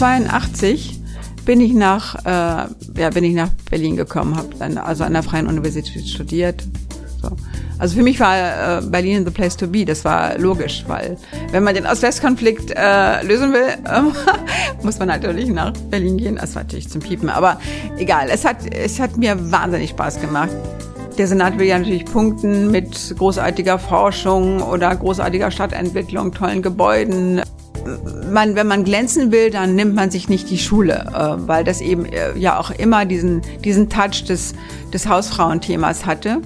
[0.00, 1.00] 1982
[1.44, 5.46] bin ich nach, äh, ja, bin ich nach Berlin gekommen, habe also an der Freien
[5.46, 6.64] Universität studiert.
[7.20, 7.36] So.
[7.78, 9.84] Also für mich war äh, Berlin the place to be.
[9.84, 11.16] Das war logisch, weil
[11.50, 16.36] wenn man den Ost-West-Konflikt äh, lösen will, äh, muss man natürlich nach Berlin gehen.
[16.36, 17.60] Das war natürlich zum Piepen, aber
[17.98, 18.28] egal.
[18.30, 20.50] Es hat, es hat mir wahnsinnig Spaß gemacht.
[21.18, 27.40] Der Senat will ja natürlich punkten mit großartiger Forschung oder großartiger Stadtentwicklung, tollen Gebäuden,
[28.30, 31.80] man, wenn man glänzen will, dann nimmt man sich nicht die Schule, äh, weil das
[31.80, 34.54] eben äh, ja auch immer diesen, diesen Touch des,
[34.92, 36.40] des Hausfrauenthemas hatte.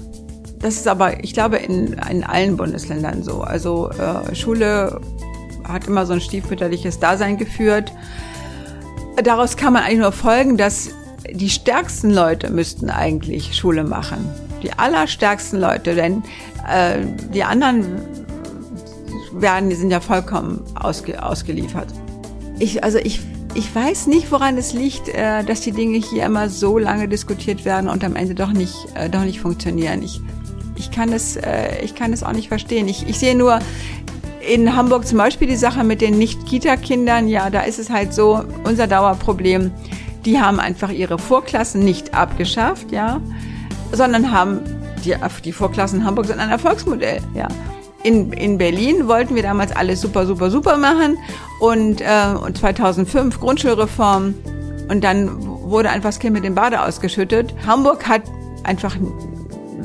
[0.58, 3.42] Das ist aber, ich glaube, in, in allen Bundesländern so.
[3.42, 5.00] Also äh, Schule
[5.64, 7.92] hat immer so ein stiefmütterliches Dasein geführt.
[9.22, 10.90] Daraus kann man eigentlich nur folgen, dass
[11.30, 14.28] die stärksten Leute müssten eigentlich Schule machen.
[14.62, 16.22] Die allerstärksten Leute, denn
[16.68, 16.98] äh,
[17.32, 18.26] die anderen
[19.40, 21.88] werden, die sind ja vollkommen ausge, ausgeliefert.
[22.58, 23.20] Ich, also ich,
[23.54, 27.64] ich weiß nicht, woran es liegt, äh, dass die Dinge hier immer so lange diskutiert
[27.64, 30.02] werden und am Ende doch nicht, äh, doch nicht funktionieren.
[30.02, 30.20] Ich,
[30.76, 32.88] ich kann es, äh, ich kann es auch nicht verstehen.
[32.88, 33.58] Ich, ich sehe nur
[34.40, 37.28] in Hamburg zum Beispiel die Sache mit den Nicht-Kita-Kindern.
[37.28, 39.70] Ja, da ist es halt so, unser Dauerproblem.
[40.24, 43.20] Die haben einfach ihre Vorklassen nicht abgeschafft, ja,
[43.92, 44.60] sondern haben
[45.04, 47.48] die, die Vorklassen in Hamburg sind ein Erfolgsmodell, ja
[48.02, 51.18] in, in Berlin wollten wir damals alles super, super, super machen
[51.60, 54.34] und, äh, und 2005 Grundschulreform
[54.88, 57.54] und dann wurde einfach das Kind mit dem Bade ausgeschüttet.
[57.66, 58.22] Hamburg hat
[58.64, 58.96] einfach,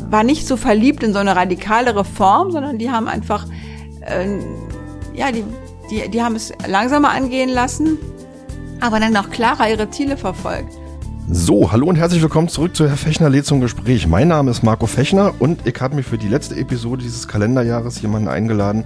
[0.10, 3.46] war nicht so verliebt in so eine radikale Reform, sondern die haben einfach,
[4.02, 4.38] äh,
[5.14, 5.44] ja, die,
[5.90, 7.98] die, die haben es langsamer angehen lassen,
[8.80, 10.78] aber dann auch klarer ihre Ziele verfolgt.
[11.30, 14.08] So, hallo und herzlich willkommen zurück zu Herr Fechner lädt zum Gespräch.
[14.08, 18.02] Mein Name ist Marco Fechner und ich habe mir für die letzte Episode dieses Kalenderjahres
[18.02, 18.84] jemanden eingeladen,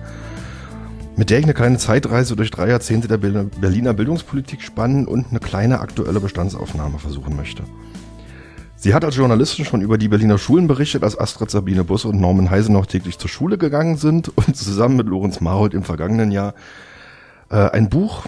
[1.16, 5.39] mit der ich eine kleine Zeitreise durch drei Jahrzehnte der Berliner Bildungspolitik spannen und eine
[5.39, 7.64] kleine aktuelle Bestandsaufnahme versuchen möchte.
[8.76, 12.22] Sie hat als Journalistin schon über die Berliner Schulen berichtet, als Astrid Sabine Bus und
[12.22, 16.32] Norman Heise noch täglich zur Schule gegangen sind und zusammen mit Lorenz Marold im vergangenen
[16.32, 16.54] Jahr
[17.50, 18.26] äh, ein Buch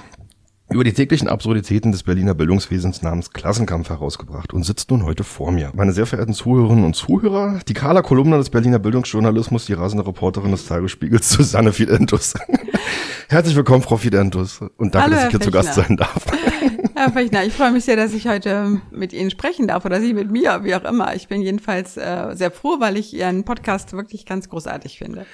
[0.71, 5.51] über die täglichen Absurditäten des Berliner Bildungswesens namens Klassenkampf herausgebracht und sitzt nun heute vor
[5.51, 5.71] mir.
[5.73, 10.51] Meine sehr verehrten Zuhörerinnen und Zuhörer, die Carla Kolumna des Berliner Bildungsjournalismus, die rasende Reporterin
[10.51, 12.35] des Tagesspiegels, Susanne Fidentus.
[13.29, 16.25] Herzlich willkommen, Frau Fidentus, und danke, Hallo, dass ich hier zu Gast sein darf.
[16.95, 20.13] Herr Fechner, ich freue mich sehr, dass ich heute mit Ihnen sprechen darf oder Sie
[20.13, 21.15] mit mir, wie auch immer.
[21.15, 25.25] Ich bin jedenfalls äh, sehr froh, weil ich Ihren Podcast wirklich ganz großartig finde.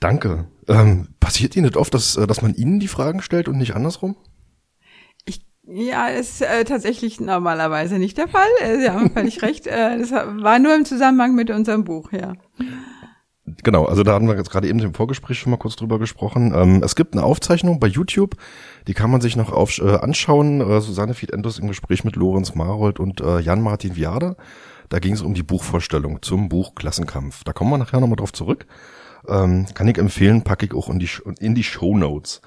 [0.00, 0.46] Danke.
[0.66, 3.76] Ähm, passiert Ihnen nicht oft, dass, äh, dass man Ihnen die Fragen stellt und nicht
[3.76, 4.16] andersrum?
[5.64, 8.48] Ja, ist äh, tatsächlich normalerweise nicht der Fall.
[8.60, 9.66] Äh, Sie haben völlig recht.
[9.66, 12.32] Äh, das war nur im Zusammenhang mit unserem Buch, ja.
[13.44, 16.52] Genau, also da hatten wir jetzt gerade eben im Vorgespräch schon mal kurz drüber gesprochen.
[16.54, 18.36] Ähm, es gibt eine Aufzeichnung bei YouTube,
[18.86, 20.60] die kann man sich noch auf, äh, anschauen.
[20.60, 24.36] Äh, Susanne Fiedendus im Gespräch mit Lorenz Marold und äh, Jan-Martin Viade.
[24.88, 27.44] Da ging es um die Buchvorstellung zum Buch Klassenkampf.
[27.44, 28.66] Da kommen wir nachher nochmal drauf zurück.
[29.28, 31.08] Ähm, kann ich empfehlen, packe ich auch in die,
[31.38, 32.42] in die Show Notes.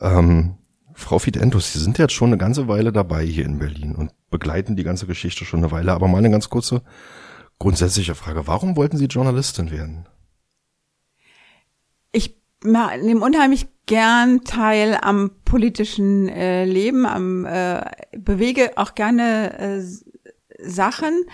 [0.00, 0.54] Ähm,
[0.98, 4.74] Frau Fidentus, Sie sind jetzt schon eine ganze Weile dabei hier in Berlin und begleiten
[4.74, 5.92] die ganze Geschichte schon eine Weile.
[5.92, 6.82] Aber mal eine ganz kurze
[7.60, 8.48] grundsätzliche Frage.
[8.48, 10.06] Warum wollten Sie Journalistin werden?
[12.10, 17.80] Ich nehme unheimlich gern teil am politischen äh, Leben, am äh,
[18.18, 19.82] bewege auch gerne äh,
[20.58, 21.26] Sachen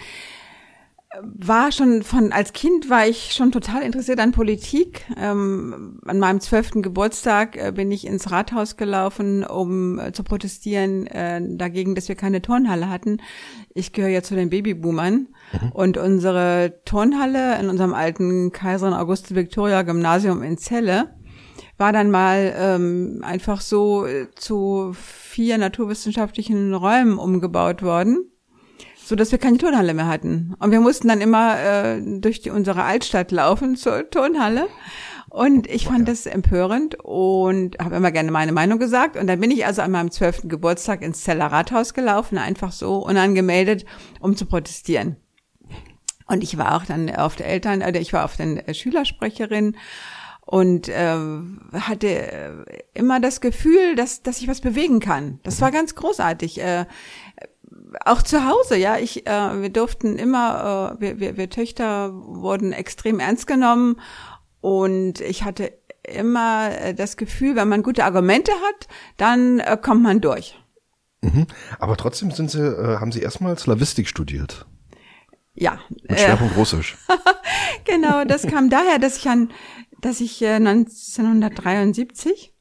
[1.22, 5.06] war schon von als Kind war ich schon total interessiert an Politik.
[5.16, 11.06] Ähm, an meinem zwölften Geburtstag äh, bin ich ins Rathaus gelaufen, um äh, zu protestieren
[11.06, 13.19] äh, dagegen, dass wir keine Turnhalle hatten.
[13.75, 15.72] Ich gehöre ja zu den Babyboomern mhm.
[15.72, 21.14] und unsere Turnhalle in unserem alten Kaiserin Auguste Victoria Gymnasium in Celle
[21.76, 28.31] war dann mal ähm, einfach so äh, zu vier naturwissenschaftlichen Räumen umgebaut worden
[29.04, 30.54] so dass wir keine Turnhalle mehr hatten.
[30.59, 34.67] Und wir mussten dann immer äh, durch die, unsere Altstadt laufen zur Turnhalle.
[35.28, 39.17] Und ich fand das empörend und habe immer gerne meine Meinung gesagt.
[39.17, 42.99] Und dann bin ich also an meinem zwölften Geburtstag ins Zeller Rathaus gelaufen, einfach so
[42.99, 43.84] unangemeldet,
[44.20, 45.17] um zu protestieren.
[46.26, 49.76] Und ich war auch dann auf der Eltern, oder ich war auf der Schülersprecherin
[50.46, 51.17] und äh,
[51.73, 52.64] hatte
[52.94, 55.40] immer das Gefühl, dass, dass ich was bewegen kann.
[55.43, 56.61] Das war ganz großartig.
[56.61, 56.87] Äh,
[58.05, 58.99] auch zu Hause, ja.
[58.99, 64.00] Ich, äh, wir durften immer, äh, wir, wir, wir Töchter wurden extrem ernst genommen
[64.61, 70.02] und ich hatte immer äh, das Gefühl, wenn man gute Argumente hat, dann äh, kommt
[70.02, 70.58] man durch.
[71.23, 71.46] Mhm.
[71.79, 74.67] Aber trotzdem sind Sie, äh, haben Sie erstmal Slavistik studiert.
[75.55, 75.79] Ja.
[76.08, 76.97] Mit Schwerpunkt äh, Russisch.
[77.85, 79.50] genau, das kam daher, dass ich an,
[80.00, 82.53] dass ich äh, 1973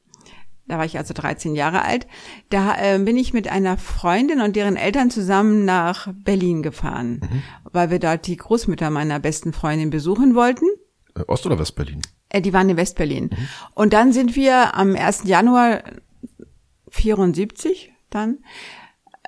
[0.66, 2.06] da war ich also 13 Jahre alt,
[2.50, 7.42] da äh, bin ich mit einer Freundin und deren Eltern zusammen nach Berlin gefahren, mhm.
[7.72, 10.66] weil wir dort die Großmütter meiner besten Freundin besuchen wollten.
[11.14, 12.00] Äh, Ost- oder Westberlin?
[12.28, 13.24] Äh, die waren in Westberlin.
[13.24, 13.48] Mhm.
[13.74, 15.24] Und dann sind wir am 1.
[15.24, 15.82] Januar
[16.88, 18.38] 74 dann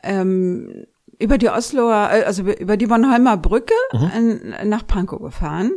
[0.02, 0.86] ähm,
[1.18, 4.54] über die Osloer, äh, also über die Bornholmer Brücke mhm.
[4.64, 5.72] nach Pankow gefahren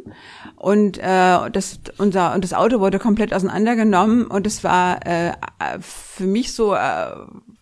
[0.55, 5.33] und äh, das unser und das Auto wurde komplett auseinandergenommen und es war äh,
[5.79, 7.11] für mich so äh,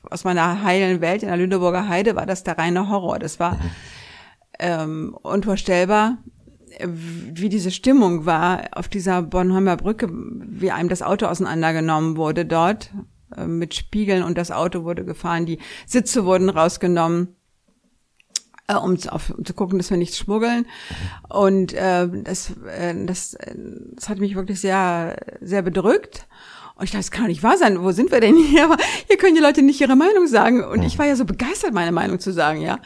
[0.09, 3.19] aus meiner heilen Welt in der Lüneburger Heide war das der reine Horror.
[3.19, 3.59] Das war mhm.
[4.59, 6.17] ähm, unvorstellbar,
[6.83, 12.91] wie diese Stimmung war auf dieser Bornholmer Brücke, wie einem das Auto auseinandergenommen wurde dort
[13.35, 17.36] äh, mit Spiegeln und das Auto wurde gefahren, die Sitze wurden rausgenommen
[18.67, 20.65] äh, um, zu, auf, um zu gucken, dass wir nichts schmuggeln.
[21.29, 23.37] Und äh, das, äh, das,
[23.93, 26.27] das hat mich wirklich sehr, sehr bedrückt.
[26.75, 27.81] Und ich dachte, das kann doch nicht wahr sein.
[27.81, 28.75] Wo sind wir denn hier?
[29.07, 30.63] Hier können die Leute nicht ihre Meinung sagen.
[30.63, 32.79] Und ich war ja so begeistert, meine Meinung zu sagen, ja.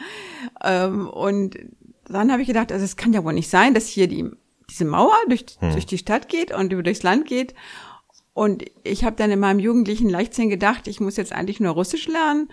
[0.64, 1.58] Ähm, und
[2.06, 4.30] dann habe ich gedacht, also es kann ja wohl nicht sein, dass hier die
[4.70, 5.72] diese Mauer durch, hm.
[5.72, 7.54] durch die Stadt geht und über durchs Land geht.
[8.32, 12.08] Und ich habe dann in meinem jugendlichen Leichtsinn gedacht, ich muss jetzt eigentlich nur Russisch
[12.08, 12.48] lernen.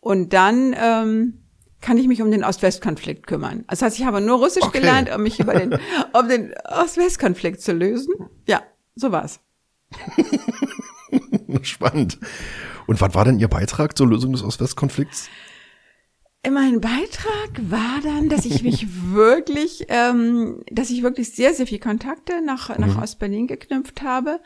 [0.00, 1.42] Und dann ähm,
[1.86, 3.64] kann ich mich um den Ost-West-Konflikt kümmern.
[3.68, 4.80] Das heißt, ich habe nur Russisch okay.
[4.80, 5.78] gelernt, um mich über den,
[6.12, 8.12] um den Ost-West-Konflikt zu lösen.
[8.48, 8.64] Ja,
[8.96, 9.38] so war's.
[11.62, 12.18] Spannend.
[12.88, 15.28] Und was war denn Ihr Beitrag zur Lösung des Ost-West-Konflikts?
[16.50, 21.78] Mein Beitrag war dann, dass ich mich wirklich, ähm, dass ich wirklich sehr, sehr viel
[21.78, 23.02] Kontakte nach, nach mhm.
[23.02, 24.40] Ostberlin geknüpft habe.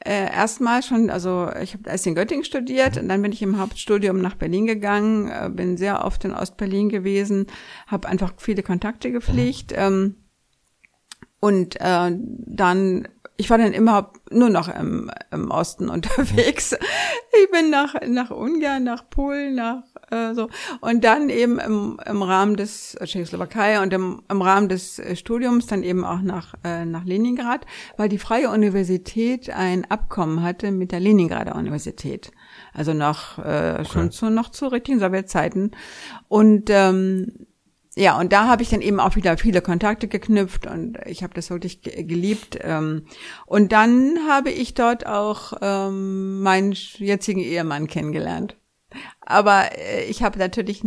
[0.00, 3.58] Äh, erstmal schon, also ich habe erst in Göttingen studiert und dann bin ich im
[3.58, 7.46] Hauptstudium nach Berlin gegangen, äh, bin sehr oft in Ostberlin gewesen,
[7.86, 9.72] habe einfach viele Kontakte gepflegt.
[9.72, 9.78] Mhm.
[9.78, 10.14] Ähm,
[11.40, 13.08] und äh, dann
[13.40, 16.72] ich war dann immer nur noch im, im Osten unterwegs.
[16.72, 20.48] Ich bin nach, nach Ungarn, nach Polen, nach äh, so.
[20.80, 25.66] Und dann eben im, im Rahmen des Tschechoslowakei und im, im Rahmen des äh, Studiums
[25.66, 27.64] dann eben auch nach, äh, nach Leningrad,
[27.96, 32.32] weil die Freie Universität ein Abkommen hatte mit der Leningrader Universität.
[32.74, 33.84] Also noch äh, okay.
[33.84, 35.70] schon zu noch zu richtigen Sowjetzeiten.
[36.26, 37.46] Und ähm,
[37.98, 41.34] ja, und da habe ich dann eben auch wieder viele Kontakte geknüpft und ich habe
[41.34, 42.56] das wirklich geliebt.
[42.62, 43.06] Ähm,
[43.44, 48.56] und dann habe ich dort auch ähm, meinen jetzigen Ehemann kennengelernt.
[49.20, 50.84] Aber äh, ich habe natürlich,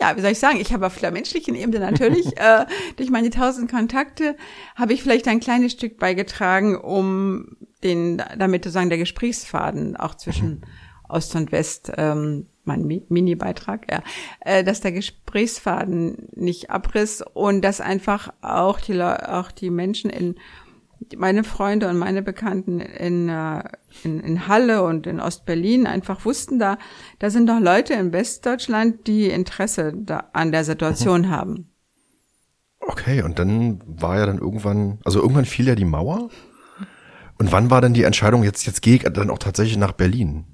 [0.00, 2.64] ja, wie soll ich sagen, ich habe auf der menschlichen Ebene natürlich äh,
[2.96, 4.36] durch meine tausend Kontakte
[4.76, 10.64] habe ich vielleicht ein kleines Stück beigetragen, um den, damit sozusagen der Gesprächsfaden auch zwischen.
[11.08, 14.02] Ost und West ähm, mein Mini-Beitrag, ja,
[14.40, 20.36] äh, dass der Gesprächsfaden nicht abriss und dass einfach auch die, auch die Menschen in,
[21.16, 23.62] meine Freunde und meine Bekannten in, äh,
[24.02, 26.78] in, in Halle und in Ostberlin einfach wussten, da,
[27.18, 31.30] da sind doch Leute in Westdeutschland, die Interesse da, an der Situation mhm.
[31.30, 31.70] haben.
[32.80, 36.28] Okay, und dann war ja dann irgendwann, also irgendwann fiel ja die Mauer.
[37.38, 40.44] Und wann war denn die Entscheidung, jetzt, jetzt gehe ich dann auch tatsächlich nach Berlin?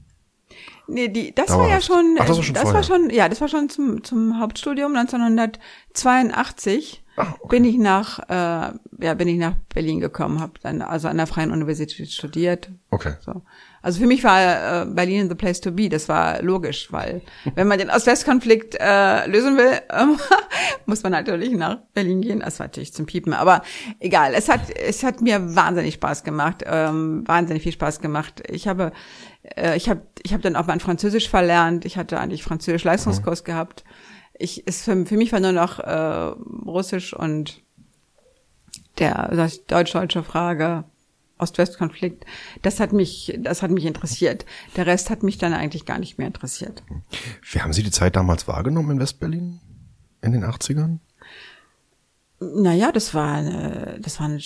[0.87, 1.69] Nee, die, das Dauerhaft.
[1.69, 4.05] war ja schon, Ach, das war schon, das war schon, ja, das war schon zum,
[4.05, 7.03] zum Hauptstudium 1982.
[7.17, 7.57] Ach, okay.
[7.57, 8.73] Bin ich nach, äh,
[9.03, 12.71] ja, bin ich nach Berlin gekommen, habe dann also an der Freien Universität studiert.
[12.91, 13.15] Okay.
[13.21, 13.43] So.
[13.83, 15.89] Also für mich war äh, Berlin the place to be.
[15.89, 17.23] Das war logisch, weil
[17.55, 20.05] wenn man den Ost-West-Konflikt äh, lösen will, äh,
[20.87, 22.41] muss man natürlich nach Berlin gehen.
[22.41, 23.63] Das war natürlich zum Piepen, aber
[23.99, 24.35] egal.
[24.35, 28.43] Es hat es hat mir wahnsinnig Spaß gemacht, ähm, wahnsinnig viel Spaß gemacht.
[28.49, 28.93] Ich habe
[29.57, 31.85] äh, ich habe ich habe dann auch mein Französisch verlernt.
[31.85, 33.47] Ich hatte eigentlich Französisch Leistungskurs mhm.
[33.47, 33.85] gehabt.
[34.39, 36.35] Ich ist für, für mich war nur noch äh,
[36.67, 37.63] Russisch und
[38.99, 39.29] der
[39.69, 40.85] deutsch-deutsche Frage
[41.39, 42.27] Ost-West-Konflikt,
[42.61, 44.45] das hat mich, das hat mich interessiert.
[44.77, 46.83] Der Rest hat mich dann eigentlich gar nicht mehr interessiert.
[47.51, 49.61] Wie haben Sie die Zeit damals wahrgenommen in Westberlin?
[50.21, 50.99] In den 80ern?
[52.41, 54.41] Naja, das war eine, das war eine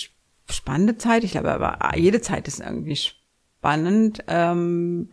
[0.49, 1.25] spannende Zeit.
[1.25, 3.24] Ich glaube, aber jede Zeit ist irgendwie spannend
[4.27, 5.09] ähm,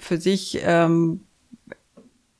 [0.00, 0.60] für sich.
[0.62, 1.20] Ähm,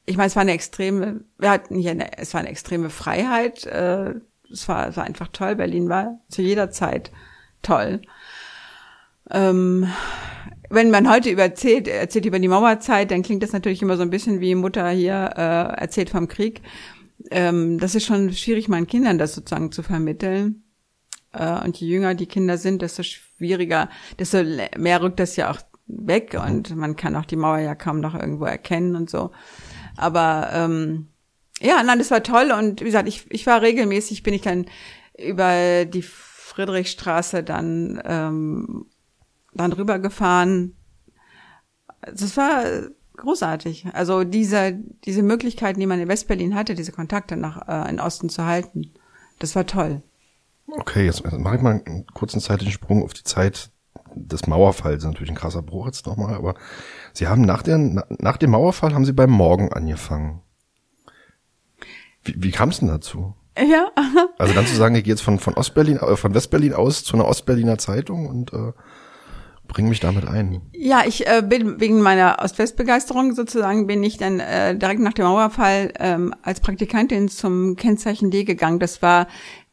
[0.05, 3.67] ich meine, es war eine extreme, wir hatten hier eine, es war eine extreme Freiheit.
[3.67, 4.15] Äh,
[4.51, 5.57] es war, es war einfach toll.
[5.57, 7.11] Berlin war zu jeder Zeit
[7.63, 8.03] toll.
[9.31, 9.89] Ähm,
[10.69, 14.03] wenn man heute über erzählt, erzählt über die Mauerzeit, dann klingt das natürlich immer so
[14.03, 16.63] ein bisschen wie Mutter hier äh, erzählt vom Krieg.
[17.31, 20.65] Ähm, das ist schon schwierig, meinen Kindern das sozusagen zu vermitteln.
[21.33, 24.43] Äh, und je jünger die Kinder sind, desto schwieriger, desto
[24.77, 28.15] mehr rückt das ja auch weg und man kann auch die Mauer ja kaum noch
[28.15, 29.31] irgendwo erkennen und so.
[29.97, 31.09] Aber ähm,
[31.61, 34.67] ja, nein, das war toll und wie gesagt, ich, ich war regelmäßig, bin ich dann
[35.19, 38.87] über die Friedrichstraße dann ähm,
[39.55, 40.77] dann rübergefahren
[42.03, 42.65] das war
[43.17, 43.87] großartig.
[43.93, 48.29] Also diese, diese Möglichkeiten, die man in Westberlin hatte, diese Kontakte nach äh, in Osten
[48.29, 48.93] zu halten,
[49.39, 50.03] das war toll.
[50.67, 53.71] Okay, jetzt mache ich mal einen kurzen zeitlichen Sprung auf die Zeit
[54.15, 55.05] des Mauerfalls.
[55.05, 56.55] Natürlich ein krasser Bruch jetzt nochmal, aber
[57.13, 60.43] Sie haben nach, der, nach dem Mauerfall haben Sie beim Morgen angefangen.
[62.25, 63.35] Wie, wie kam es denn dazu?
[63.59, 63.91] Ja.
[64.39, 67.17] also dann zu sagen, ich gehe jetzt von, von Ostberlin, äh, von Westberlin aus zu
[67.17, 68.73] einer Ostberliner Zeitung und äh,
[69.69, 70.63] bring mich damit ein.
[70.73, 75.27] Ja, ich äh, bin wegen meiner Ost-West-Begeisterung sozusagen bin ich dann äh, direkt nach dem
[75.27, 78.79] Mauerfall ähm, als Praktikantin zum Kennzeichen D gegangen.
[78.79, 79.27] Das war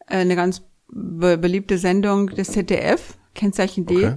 [0.07, 4.15] äh, eine ganz be beliebte Sendung des ZDF, Kennzeichen D, okay.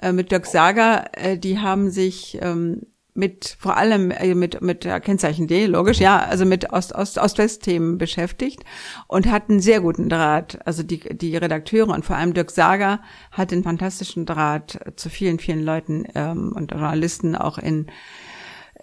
[0.00, 1.04] äh, mit Dirk Sager.
[1.12, 2.82] Äh, die haben sich ähm,
[3.16, 7.18] mit vor allem äh, mit mit der Kennzeichen D, logisch, ja, also mit Ost Ost
[7.18, 8.64] Ost-West-Themen beschäftigt
[9.08, 10.58] und hatten sehr guten Draht.
[10.66, 15.38] Also die die Redakteure und vor allem Dirk Sager hat einen fantastischen Draht zu vielen
[15.38, 17.86] vielen Leuten ähm, und Journalisten auch in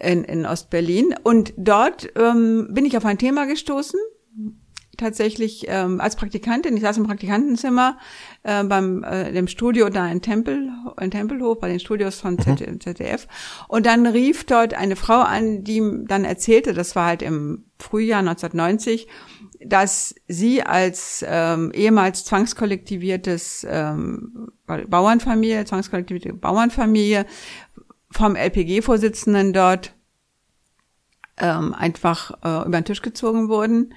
[0.00, 1.14] in, in Ostberlin.
[1.22, 4.00] Und dort ähm, bin ich auf ein Thema gestoßen,
[4.96, 6.76] tatsächlich ähm, als Praktikantin.
[6.76, 7.98] Ich saß im Praktikantenzimmer
[8.42, 10.70] äh, beim äh, dem Studio da in Tempel,
[11.00, 12.80] in Tempelhof, bei den Studios von mhm.
[12.80, 13.26] ZDF.
[13.68, 18.20] Und dann rief dort eine Frau an, die dann erzählte, das war halt im Frühjahr
[18.20, 19.08] 1990,
[19.66, 27.26] dass sie als ähm, ehemals zwangskollektiviertes ähm, Bauernfamilie, zwangskollektivierte Bauernfamilie
[28.10, 29.94] vom LPG-Vorsitzenden dort
[31.36, 33.94] ähm, einfach äh, über den Tisch gezogen wurden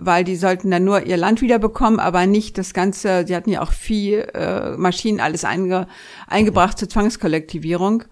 [0.00, 3.62] weil die sollten dann nur ihr Land wiederbekommen, aber nicht das Ganze, sie hatten ja
[3.62, 5.86] auch viel äh, Maschinen, alles einge,
[6.26, 8.04] eingebracht zur Zwangskollektivierung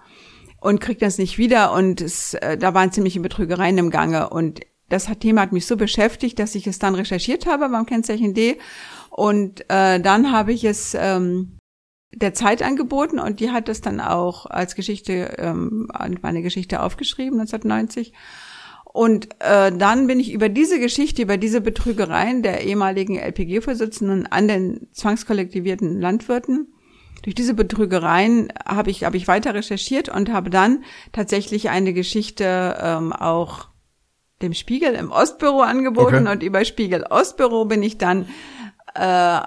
[0.61, 4.61] und kriegt das nicht wieder und es, äh, da waren ziemliche Betrügereien im Gange und
[4.89, 8.59] das Thema hat mich so beschäftigt, dass ich es dann recherchiert habe beim Kennzeichen D
[9.11, 11.59] und äh, dann habe ich es ähm,
[12.15, 15.89] der Zeit angeboten und die hat es dann auch als Geschichte, ähm,
[16.23, 18.13] meine Geschichte aufgeschrieben 1990
[18.99, 24.49] und äh, dann bin ich über diese Geschichte, über diese Betrügereien der ehemaligen LPG-Vorsitzenden an
[24.49, 26.73] den zwangskollektivierten Landwirten,
[27.23, 32.77] durch diese Betrügereien habe ich, habe ich weiter recherchiert und habe dann tatsächlich eine Geschichte
[32.81, 33.69] ähm, auch
[34.43, 36.33] dem Spiegel im Ostbüro angeboten okay.
[36.33, 38.27] und über Spiegel Ostbüro bin ich dann
[38.97, 39.43] äh,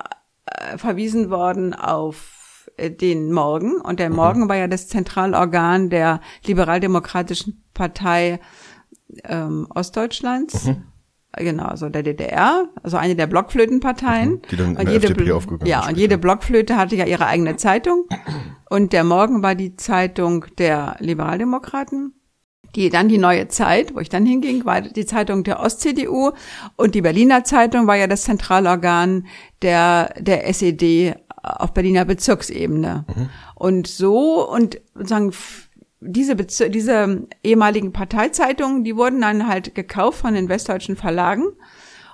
[0.77, 4.15] verwiesen worden auf den Morgen und der mhm.
[4.15, 8.39] Morgen war ja das Zentralorgan der liberaldemokratischen Partei
[9.23, 10.65] ähm, Ostdeutschlands.
[10.65, 10.83] Mhm.
[11.37, 14.31] Genau, also der DDR, also eine der Blockflötenparteien.
[14.31, 17.05] Mhm, die dann in und der jede, FDP aufgegangen Ja, und jede Blockflöte hatte ja
[17.05, 18.05] ihre eigene Zeitung.
[18.69, 22.13] Und der Morgen war die Zeitung der Liberaldemokraten.
[22.75, 26.31] Die, dann die Neue Zeit, wo ich dann hinging, war die Zeitung der Ost-CDU.
[26.75, 29.25] Und die Berliner Zeitung war ja das Zentralorgan
[29.61, 33.05] der, der SED auf Berliner Bezirksebene.
[33.07, 33.29] Mhm.
[33.55, 35.33] Und so, und sozusagen
[36.01, 41.45] diese, diese ehemaligen Parteizeitungen, die wurden dann halt gekauft von den westdeutschen Verlagen.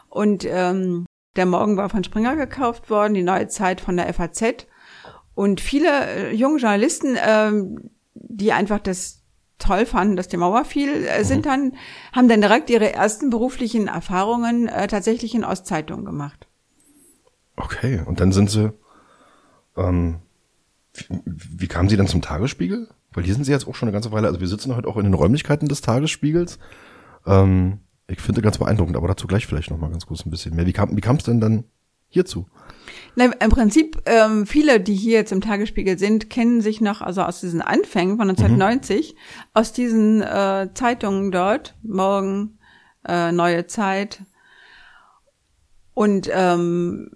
[0.09, 4.67] Und ähm, der Morgen war von Springer gekauft worden, die Neue Zeit von der FAZ.
[5.35, 9.23] Und viele äh, junge Journalisten, ähm, die einfach das
[9.57, 11.49] toll fanden, dass die Mauer fiel, äh, sind mhm.
[11.49, 11.75] dann,
[12.11, 16.47] haben dann direkt ihre ersten beruflichen Erfahrungen äh, tatsächlich in Ostzeitungen gemacht.
[17.55, 18.71] Okay, und dann sind sie,
[19.77, 20.19] ähm,
[20.93, 22.89] wie, wie kamen Sie dann zum Tagesspiegel?
[23.17, 24.95] Weil hier sind sie jetzt auch schon eine ganze Weile, also wir sitzen heute auch
[24.97, 26.59] in den Räumlichkeiten des Tagesspiegels.
[27.25, 30.55] Ähm, ich finde ganz beeindruckend, aber dazu gleich vielleicht noch mal ganz kurz ein bisschen
[30.55, 30.67] mehr.
[30.67, 31.63] Wie kam wie kam es denn dann
[32.09, 32.45] hierzu?
[33.15, 37.23] Na, Im Prinzip, ähm, viele, die hier jetzt im Tagesspiegel sind, kennen sich noch also
[37.23, 39.19] aus diesen Anfängen von 1990, mhm.
[39.55, 42.59] aus diesen äh, Zeitungen dort, Morgen,
[43.03, 44.21] äh, Neue Zeit.
[45.95, 47.09] Und ähm,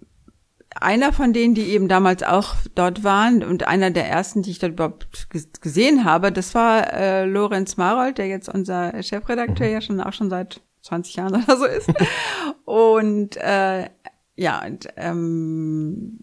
[0.79, 4.59] einer von denen, die eben damals auch dort waren und einer der ersten, die ich
[4.59, 5.27] dort überhaupt
[5.61, 9.73] gesehen habe, das war äh, Lorenz Marold, der jetzt unser Chefredakteur mhm.
[9.73, 11.89] ja schon auch schon seit 20 Jahren oder so ist.
[12.65, 13.89] und äh,
[14.35, 16.19] ja, und, ähm,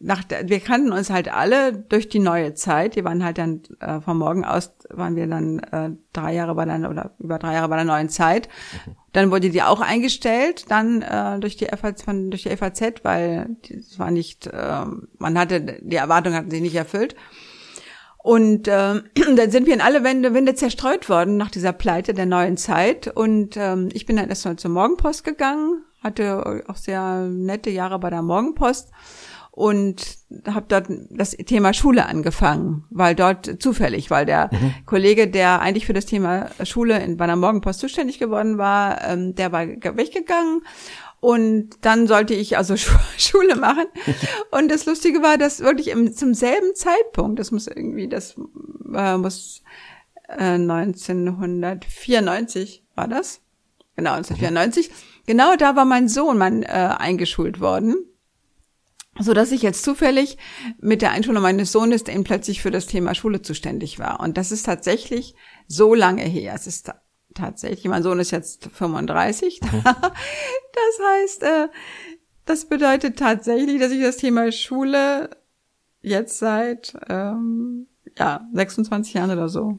[0.00, 2.96] nach der, wir kannten uns halt alle durch die neue Zeit.
[2.96, 6.64] Die waren halt dann äh, vom Morgen aus waren wir dann äh, drei Jahre bei
[6.64, 8.48] der oder über drei Jahre bei der neuen Zeit.
[8.86, 8.96] Mhm.
[9.12, 13.98] Dann wurde die auch eingestellt, dann äh, durch die FAZ, durch die FAZ, weil es
[13.98, 14.84] war nicht, äh,
[15.18, 17.16] man hatte die Erwartungen hatten sich nicht erfüllt.
[18.18, 19.02] Und äh,
[19.36, 23.08] dann sind wir in alle Wände, Wände zerstreut worden nach dieser Pleite der neuen Zeit.
[23.08, 28.10] Und ähm, ich bin dann erstmal zur Morgenpost gegangen, hatte auch sehr nette Jahre bei
[28.10, 28.90] der Morgenpost
[29.50, 34.74] und habe dort das Thema Schule angefangen, weil dort zufällig, weil der mhm.
[34.86, 39.34] Kollege, der eigentlich für das Thema Schule in bei der Morgenpost zuständig geworden war, ähm,
[39.34, 40.62] der war weggegangen
[41.20, 42.76] und dann sollte ich also
[43.18, 43.86] Schule machen.
[44.50, 48.36] Und das Lustige war, dass wirklich im, zum selben Zeitpunkt, das muss irgendwie, das
[48.94, 49.62] äh, muss
[50.28, 53.42] äh, 1994 war das.
[53.96, 54.90] Genau, 1994.
[55.26, 57.96] Genau da war mein Sohn mein, äh, eingeschult worden
[59.18, 60.38] so dass ich jetzt zufällig
[60.80, 64.20] mit der Einschulung meines Sohnes eben plötzlich für das Thema Schule zuständig war.
[64.20, 65.34] Und das ist tatsächlich
[65.66, 66.54] so lange her.
[66.54, 66.92] Es ist
[67.34, 69.60] tatsächlich, mein Sohn ist jetzt 35.
[69.84, 69.94] das
[71.06, 71.68] heißt, äh,
[72.44, 75.30] das bedeutet tatsächlich, dass ich das Thema Schule
[76.02, 79.78] jetzt seit ähm, ja 26 Jahren oder so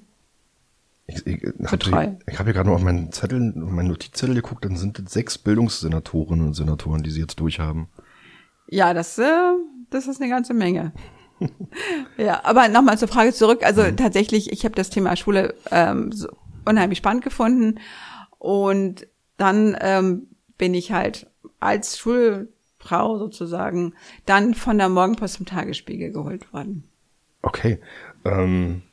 [1.14, 5.00] ich, ich, habe hab hier gerade noch auf meinen Zettel, meinen Notizzettel geguckt, dann sind
[5.00, 7.88] es sechs Bildungssenatorinnen und Senatoren, die sie jetzt durchhaben.
[8.72, 9.54] Ja, das, äh,
[9.90, 10.94] das ist eine ganze Menge.
[12.18, 13.63] ja, aber nochmal zur Frage zurück.
[13.63, 13.98] Also mhm.
[13.98, 16.30] tatsächlich, ich habe das Thema Schule ähm, so
[16.66, 17.80] unheimlich spannend gefunden.
[18.40, 21.28] Und dann ähm, bin ich halt
[21.60, 23.94] als Schulfrau sozusagen
[24.25, 26.86] dann von der Morgenpost zum Tagesspiegel geholt worden.
[27.42, 27.80] Okay.
[28.24, 28.84] Ähm,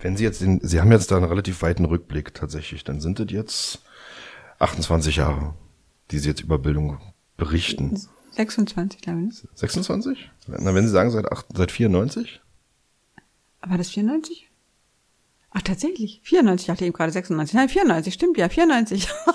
[0.00, 3.20] wenn Sie jetzt den, Sie haben jetzt da einen relativ weiten Rückblick tatsächlich, dann sind
[3.20, 3.82] es jetzt
[4.58, 5.54] 28 Jahre,
[6.10, 6.98] die Sie jetzt über Bildung
[7.38, 7.98] berichten.
[8.38, 9.46] 26, glaube ich.
[9.54, 10.30] 26?
[10.46, 12.40] Na, wenn Sie sagen, seit, acht, seit 94?
[13.60, 14.48] War das 94?
[15.50, 16.20] Ach, tatsächlich.
[16.22, 17.54] 94, ich dachte eben gerade 96.
[17.54, 19.08] Nein, 94, stimmt ja, 94.
[19.26, 19.32] oh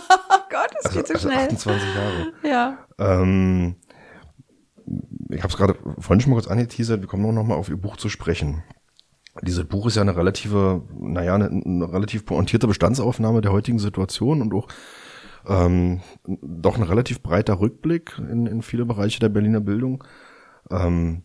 [0.50, 1.48] Gott, das also, geht so also schnell.
[1.48, 2.34] 28 Jahre.
[2.44, 2.78] Ja.
[2.98, 3.76] Ähm,
[5.30, 7.78] ich habe es gerade vorhin schon mal kurz angeteasert, wir kommen noch mal auf Ihr
[7.78, 8.64] Buch zu sprechen.
[9.42, 14.42] Dieses Buch ist ja eine relative, naja, eine, eine relativ pointierte Bestandsaufnahme der heutigen Situation
[14.42, 14.68] und auch
[15.48, 20.04] ähm, doch ein relativ breiter Rückblick in, in viele Bereiche der Berliner Bildung.
[20.72, 21.24] Ähm,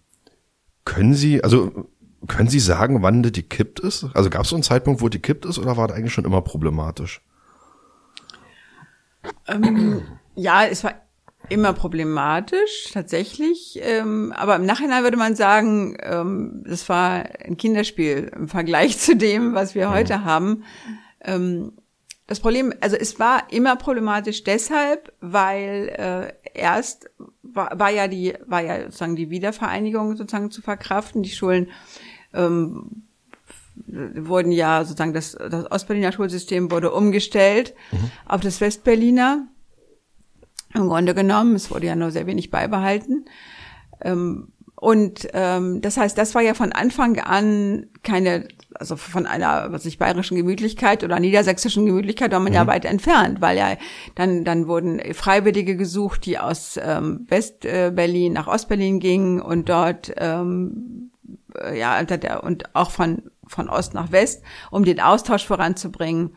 [0.84, 1.88] können Sie, also
[2.26, 4.06] können Sie sagen, wann die kippt ist?
[4.14, 6.25] Also gab es so einen Zeitpunkt, wo die kippt ist oder war das eigentlich schon
[6.25, 7.22] immer problematisch?
[9.46, 10.02] Ähm,
[10.34, 10.94] ja, es war
[11.48, 13.78] immer problematisch, tatsächlich.
[13.82, 19.16] Ähm, aber im Nachhinein würde man sagen, ähm, das war ein Kinderspiel im Vergleich zu
[19.16, 20.24] dem, was wir heute mhm.
[20.24, 20.64] haben.
[21.20, 21.72] Ähm,
[22.28, 27.10] das Problem, also es war immer problematisch deshalb, weil äh, erst
[27.42, 31.22] war, war ja die, war ja sozusagen die Wiedervereinigung sozusagen zu verkraften.
[31.22, 31.70] Die Schulen
[32.34, 33.04] ähm,
[33.86, 38.10] wurden ja sozusagen das, das Ostberliner Schulsystem wurde umgestellt mhm.
[38.26, 39.48] auf das Westberliner.
[40.74, 43.24] Im Grunde genommen, es wurde ja nur sehr wenig beibehalten.
[44.02, 49.72] Ähm, und ähm, das heißt, das war ja von Anfang an keine, also von einer,
[49.72, 52.56] was ich bayerischen Gemütlichkeit oder niedersächsischen Gemütlichkeit war man mhm.
[52.56, 53.76] ja weit entfernt, weil ja
[54.14, 61.10] dann dann wurden Freiwillige gesucht, die aus ähm, Westberlin nach Ostberlin gingen und dort ähm,
[61.60, 61.98] äh, ja
[62.42, 66.36] und auch von von Ost nach West, um den Austausch voranzubringen.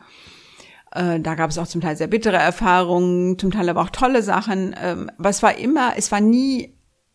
[0.92, 4.22] Äh, da gab es auch zum Teil sehr bittere Erfahrungen, zum Teil aber auch tolle
[4.22, 4.74] Sachen.
[4.82, 6.74] Ähm, aber es war immer, es war nie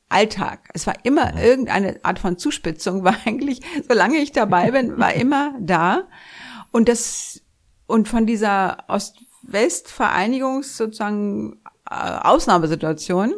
[0.09, 0.69] Alltag.
[0.73, 1.37] Es war immer mhm.
[1.39, 6.03] irgendeine Art von Zuspitzung, war eigentlich, solange ich dabei bin, war immer da.
[6.71, 7.41] Und das,
[7.85, 13.33] und von dieser Ost-West-Vereinigungs sozusagen äh, Ausnahmesituation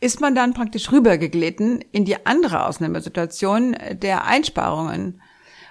[0.00, 5.22] ist man dann praktisch rübergeglitten in die andere Ausnahmesituation der Einsparungen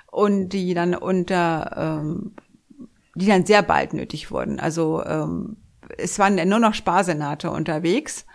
[0.09, 2.35] und die dann unter, ähm,
[3.15, 4.61] die dann sehr bald nötig wurden.
[4.61, 5.57] Also ähm,
[5.97, 8.25] es waren nur noch Sparsenate unterwegs.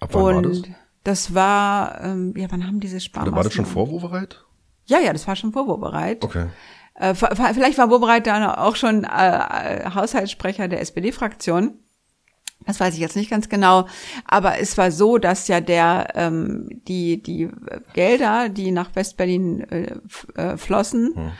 [0.00, 0.68] Ab wann und
[1.04, 1.34] das?
[1.34, 3.36] War, ähm, ja, wann haben diese Sparmaßnahmen?
[3.36, 4.44] War das schon vorwurbereit?
[4.86, 6.24] Ja, ja, das war schon vorwurbereit.
[6.24, 6.46] Okay.
[6.98, 11.74] Äh, vielleicht war Wobereit dann auch schon äh, Haushaltssprecher der SPD-Fraktion.
[12.66, 13.86] Das weiß ich jetzt nicht ganz genau,
[14.24, 17.48] aber es war so, dass ja der ähm, die die
[17.94, 19.94] Gelder, die nach Westberlin äh,
[20.34, 21.30] äh, flossen, hm.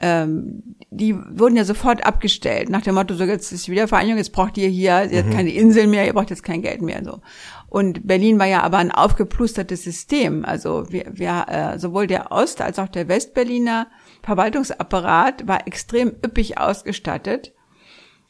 [0.00, 4.56] ähm, die wurden ja sofort abgestellt nach dem Motto: So jetzt ist Wiedervereinigung, jetzt braucht
[4.56, 5.30] ihr hier ihr mhm.
[5.30, 7.04] keine Insel mehr, ihr braucht jetzt kein Geld mehr.
[7.04, 7.20] So
[7.68, 10.44] und Berlin war ja aber ein aufgeplustertes System.
[10.44, 13.88] Also wir, wir äh, sowohl der Ost- als auch der Westberliner
[14.22, 17.52] Verwaltungsapparat war extrem üppig ausgestattet.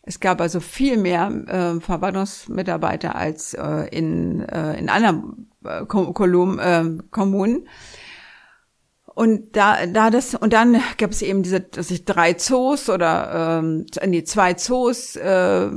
[0.03, 6.59] Es gab also viel mehr äh, Verwaltungsmitarbeiter als äh, in, äh, in anderen äh, Kolum,
[6.59, 7.69] äh, Kommunen.
[9.15, 13.61] Und da, da das, und dann gab es eben diese, dass ich drei Zoos oder
[13.61, 15.69] ähm, nee, zwei Zoos, äh,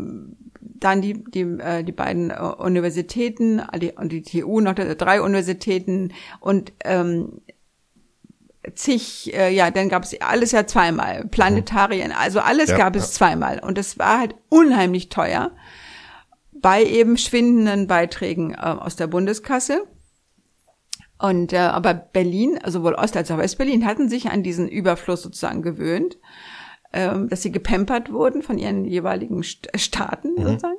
[0.82, 6.14] dann die, die, äh, die beiden äh, Universitäten, die, und die TU noch drei Universitäten
[6.40, 7.42] und ähm,
[8.76, 13.08] zig, äh, ja, dann gab es alles ja zweimal, Planetarien, also alles ja, gab es
[13.08, 13.12] ja.
[13.14, 15.52] zweimal und es war halt unheimlich teuer
[16.52, 19.88] bei eben schwindenden Beiträgen äh, aus der Bundeskasse.
[21.18, 25.22] Und äh, aber Berlin, also sowohl Ost- als auch West-Berlin, hatten sich an diesen Überfluss
[25.22, 26.18] sozusagen gewöhnt
[26.94, 30.44] ähm, dass sie gepempert wurden von ihren jeweiligen Staaten mhm.
[30.44, 30.78] sozusagen.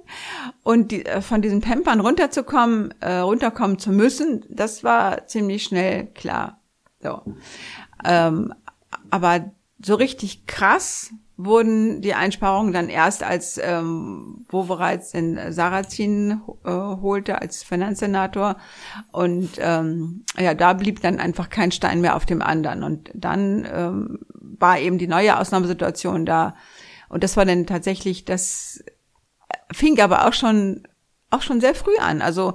[0.62, 6.07] Und die, äh, von diesen Pampern runterzukommen, äh, runterkommen zu müssen, das war ziemlich schnell
[6.07, 6.61] klar.
[7.01, 7.22] So.
[8.05, 8.53] Ähm,
[9.11, 9.51] aber
[9.85, 17.40] so richtig krass wurden die Einsparungen dann erst, als ähm, Wovereits den Sarrazin äh, holte
[17.40, 18.57] als Finanzsenator.
[19.11, 22.83] Und ähm, ja, da blieb dann einfach kein Stein mehr auf dem anderen.
[22.83, 24.18] Und dann ähm,
[24.62, 26.55] war eben die neue Ausnahmesituation da.
[27.11, 28.83] Und das war dann tatsächlich, das
[29.70, 30.88] fing aber auch schon,
[31.29, 32.22] auch schon sehr früh an.
[32.22, 32.55] Also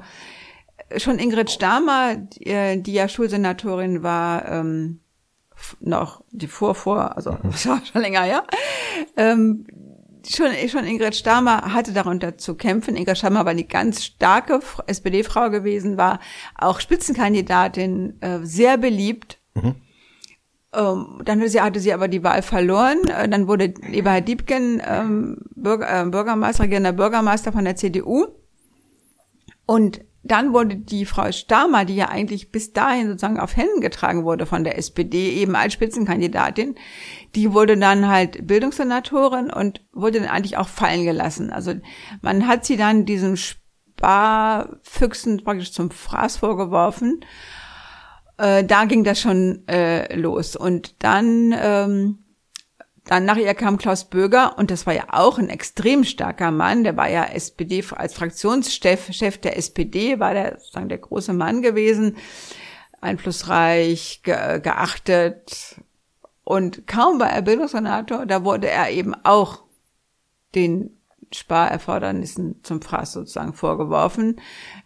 [0.96, 5.02] schon Ingrid Stamer, die, äh, die ja Schulsenatorin war, ähm,
[5.80, 7.52] noch die Vorvor, also mhm.
[7.54, 8.44] schon länger ja.
[9.18, 9.68] Ähm,
[10.28, 12.96] schon, schon Ingrid Stamer hatte darunter zu kämpfen.
[12.96, 16.20] Ingrid Stamer war eine ganz starke SPD-Frau gewesen, war
[16.56, 19.40] auch Spitzenkandidatin, äh, sehr beliebt.
[19.56, 19.76] Mhm.
[20.74, 22.98] Ähm, dann hatte sie, hatte sie aber die Wahl verloren.
[23.08, 28.28] Äh, dann wurde Eberhard Diebken ähm, Bürger, äh, Bürgermeister, regierender Bürgermeister von der CDU.
[29.66, 34.26] Und dann wurde die Frau Stamer, die ja eigentlich bis dahin sozusagen auf Händen getragen
[34.26, 36.76] wurde von der SPD, eben als Spitzenkandidatin,
[37.36, 41.52] die wurde dann halt Bildungssenatorin und wurde dann eigentlich auch fallen gelassen.
[41.52, 41.74] Also
[42.22, 47.22] man hat sie dann diesem Sparfüchsen praktisch zum Fraß vorgeworfen.
[48.38, 50.56] Äh, da ging das schon äh, los.
[50.56, 52.20] Und dann ähm,
[53.08, 56.84] dann nach ihr kam Klaus Böger und das war ja auch ein extrem starker Mann.
[56.84, 61.62] Der war ja SPD als Fraktionschef Chef der SPD, war der sozusagen der große Mann
[61.62, 62.18] gewesen,
[63.00, 65.82] einflussreich, ge geachtet.
[66.44, 69.64] Und kaum war er Bildungssenator, da wurde er eben auch
[70.54, 70.98] den
[71.32, 74.40] Sparerfordernissen zum Fraß sozusagen vorgeworfen.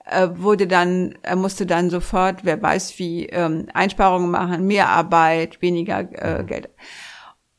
[0.03, 5.61] Er wurde dann, er musste dann sofort, wer weiß wie, ähm, Einsparungen machen, mehr Arbeit,
[5.61, 6.69] weniger äh, Geld.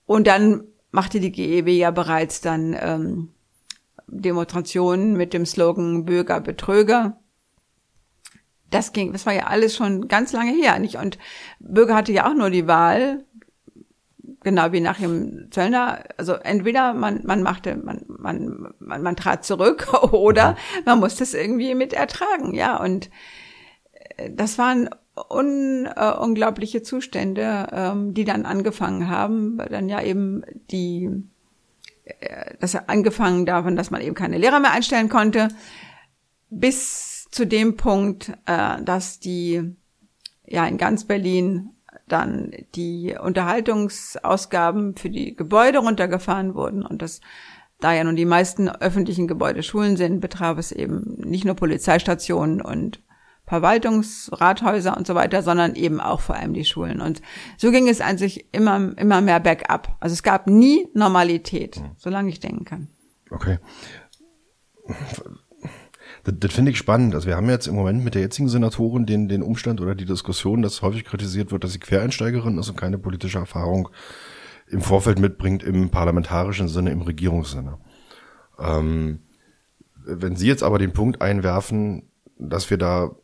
[0.06, 3.28] Und dann machte die GEW ja bereits dann ähm,
[4.06, 7.18] Demonstrationen mit dem Slogan Bürger Betrüger.
[8.70, 10.96] Das ging, das war ja alles schon ganz lange her, nicht?
[10.96, 11.18] Und
[11.60, 13.24] Bürger hatte ja auch nur die Wahl,
[14.42, 19.44] genau wie nach dem Zöllner, also entweder man, man machte, man, man, man, man trat
[19.44, 22.80] zurück oder man musste es irgendwie mit ertragen, ja.
[22.82, 23.10] Und
[24.16, 24.88] äh, das waren
[25.28, 31.10] un, äh, unglaubliche Zustände, ähm, die dann angefangen haben, dann ja eben die,
[32.04, 35.48] äh, das angefangen davon, dass man eben keine Lehrer mehr einstellen konnte,
[36.50, 39.74] bis zu dem Punkt, äh, dass die
[40.46, 41.70] ja in ganz Berlin
[42.08, 47.20] dann die Unterhaltungsausgaben für die Gebäude runtergefahren wurden und das
[47.82, 52.60] da ja nun die meisten öffentlichen Gebäude Schulen sind, betraf es eben nicht nur Polizeistationen
[52.62, 53.02] und
[53.44, 57.00] Verwaltungsrathäuser und so weiter, sondern eben auch vor allem die Schulen.
[57.00, 57.20] Und
[57.58, 59.96] so ging es eigentlich immer, immer mehr bergab.
[59.98, 61.90] Also es gab nie Normalität, hm.
[61.96, 62.88] solange ich denken kann.
[63.30, 63.58] Okay.
[66.24, 67.14] Das, das finde ich spannend.
[67.14, 70.04] Also wir haben jetzt im Moment mit der jetzigen Senatorin den, den Umstand oder die
[70.04, 73.88] Diskussion, dass häufig kritisiert wird, dass sie Quereinsteigerin ist und keine politische Erfahrung
[74.68, 77.78] im Vorfeld mitbringt, im parlamentarischen Sinne, im Regierungssinne.
[78.58, 79.20] Ähm,
[80.04, 83.14] wenn Sie jetzt aber den Punkt einwerfen, dass wir da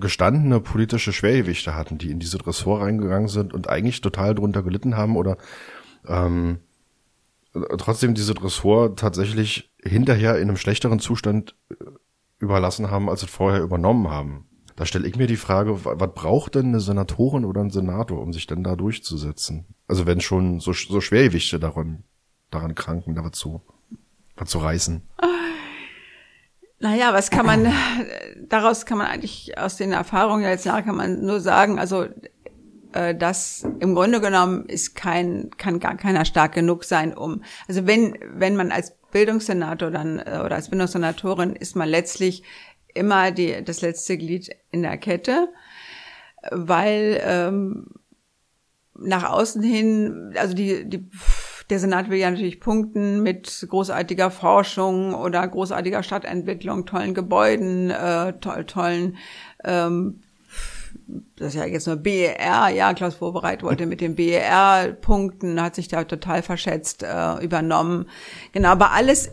[0.00, 4.96] gestandene politische Schwergewichte hatten, die in diese Ressort reingegangen sind und eigentlich total drunter gelitten
[4.96, 5.38] haben oder
[6.06, 6.58] ähm,
[7.78, 11.74] trotzdem diese Ressort tatsächlich hinterher in einem schlechteren Zustand äh,
[12.44, 14.46] überlassen haben, als sie vorher übernommen haben.
[14.76, 18.32] Da stelle ich mir die Frage, was braucht denn eine Senatorin oder ein Senator, um
[18.32, 19.66] sich denn da durchzusetzen?
[19.86, 22.04] Also wenn schon so, so Schwergewichte daran,
[22.50, 23.62] daran kranken, da was zu,
[24.36, 25.02] was zu reißen.
[26.80, 27.72] Naja, was kann man,
[28.48, 32.06] daraus kann man eigentlich aus den Erfahrungen jetzt nach kann man nur sagen, also
[32.92, 37.86] äh, das im Grunde genommen ist kein, kann gar keiner stark genug sein, um, also
[37.86, 42.42] wenn, wenn man als Bildungssenator dann äh, oder als Bildungssenatorin ist man letztlich
[42.92, 45.48] immer die, das letzte Glied in der Kette,
[46.50, 47.86] weil ähm,
[48.98, 51.08] nach außen hin, also die, die
[51.70, 58.34] der Senat will ja natürlich punkten mit großartiger Forschung oder großartiger Stadtentwicklung, tollen Gebäuden, äh,
[58.34, 59.16] to tollen
[59.64, 60.20] ähm,
[61.36, 65.74] das ist ja jetzt nur BER, ja, Klaus Vorbereit wollte mit dem BER punkten, hat
[65.74, 68.06] sich da total verschätzt äh, übernommen.
[68.52, 69.30] Genau, aber alles,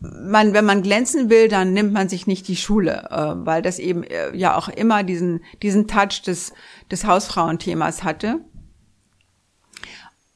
[0.00, 3.78] man, wenn man glänzen will, dann nimmt man sich nicht die Schule, äh, weil das
[3.78, 6.52] eben äh, ja auch immer diesen, diesen Touch des,
[6.90, 8.40] des Hausfrauenthemas hatte.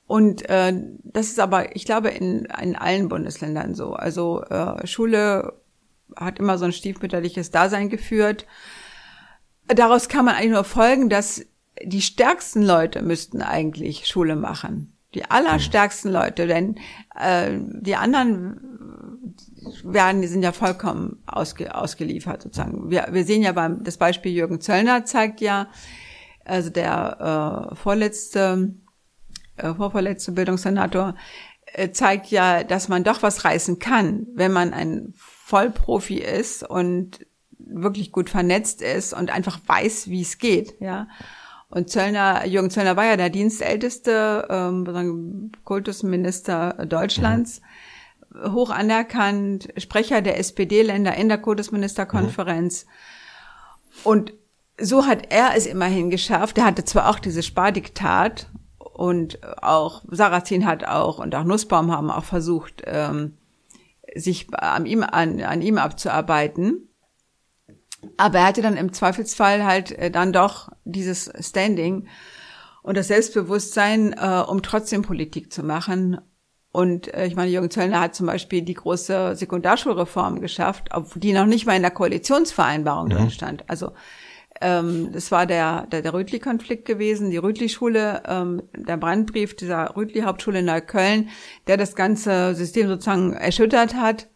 [0.07, 0.73] Und äh,
[1.05, 3.95] das ist aber, ich glaube, in, in allen Bundesländern so.
[3.95, 5.55] Also äh, Schule
[6.17, 8.47] hat immer so ein stiefmütterliches Dasein geführt.
[9.69, 11.45] Daraus kann man eigentlich nur folgen, dass
[11.83, 14.97] die stärksten Leute müssten eigentlich Schule machen.
[15.15, 16.77] Die allerstärksten Leute, denn
[17.19, 19.35] äh, die anderen
[19.83, 22.91] werden, die sind ja vollkommen ausge, ausgeliefert sozusagen.
[22.91, 25.69] Wir, wir sehen ja beim, das Beispiel Jürgen Zöllner zeigt ja,
[26.45, 28.75] also der äh, vorletzte
[29.57, 31.15] äh, vorverletzte Bildungssenator,
[31.67, 37.27] äh, zeigt ja, dass man doch was reißen kann, wenn man ein Vollprofi ist und
[37.67, 41.09] wirklich gut vernetzt ist und einfach weiß, wie es geht, ja.
[41.71, 47.63] Und Zöllner, Jürgen Zöllner war ja der dienstälteste ähm, Kultusminister Deutschlands,
[48.31, 48.53] mhm.
[48.53, 52.85] hoch anerkannt, Sprecher der SPD-Länder in der Kultusministerkonferenz.
[52.85, 52.91] Mhm.
[54.05, 54.33] Und
[54.79, 56.59] so hat er es immerhin geschafft.
[56.59, 58.49] Er hatte zwar auch dieses Spardiktat
[58.79, 63.37] und auch Sarrazin hat auch und auch Nussbaum haben auch versucht, ähm,
[64.15, 66.89] sich an ihm, an, an ihm abzuarbeiten.
[68.17, 72.09] Aber er hatte dann im Zweifelsfall halt äh, dann doch dieses Standing
[72.83, 76.21] und das Selbstbewusstsein, äh, um trotzdem Politik zu machen.
[76.73, 81.47] Und äh, ich meine, Jürgen Zöllner hat zum Beispiel die große Sekundarschulreform geschafft, die noch
[81.47, 83.11] nicht mal in der Koalitionsvereinbarung mhm.
[83.13, 83.65] drin stand.
[83.69, 83.93] Also
[84.61, 90.61] ähm, das war der, der, der Rütli-Konflikt gewesen, die Rütli-Schule, ähm, der Brandbrief dieser Rütli-Hauptschule
[90.61, 91.29] in Neukölln,
[91.67, 94.29] der das ganze System sozusagen erschüttert hat.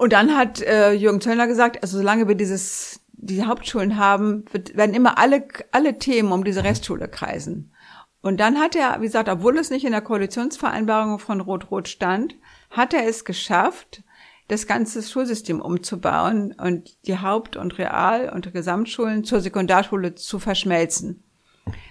[0.00, 4.74] Und dann hat äh, Jürgen Zöllner gesagt, also solange wir dieses, diese Hauptschulen haben, wird,
[4.74, 7.74] werden immer alle, alle Themen um diese Restschule kreisen.
[8.22, 12.36] Und dann hat er, wie gesagt, obwohl es nicht in der Koalitionsvereinbarung von Rot-Rot stand,
[12.70, 14.02] hat er es geschafft,
[14.48, 21.24] das ganze Schulsystem umzubauen und die Haupt- und Real- und Gesamtschulen zur Sekundarschule zu verschmelzen.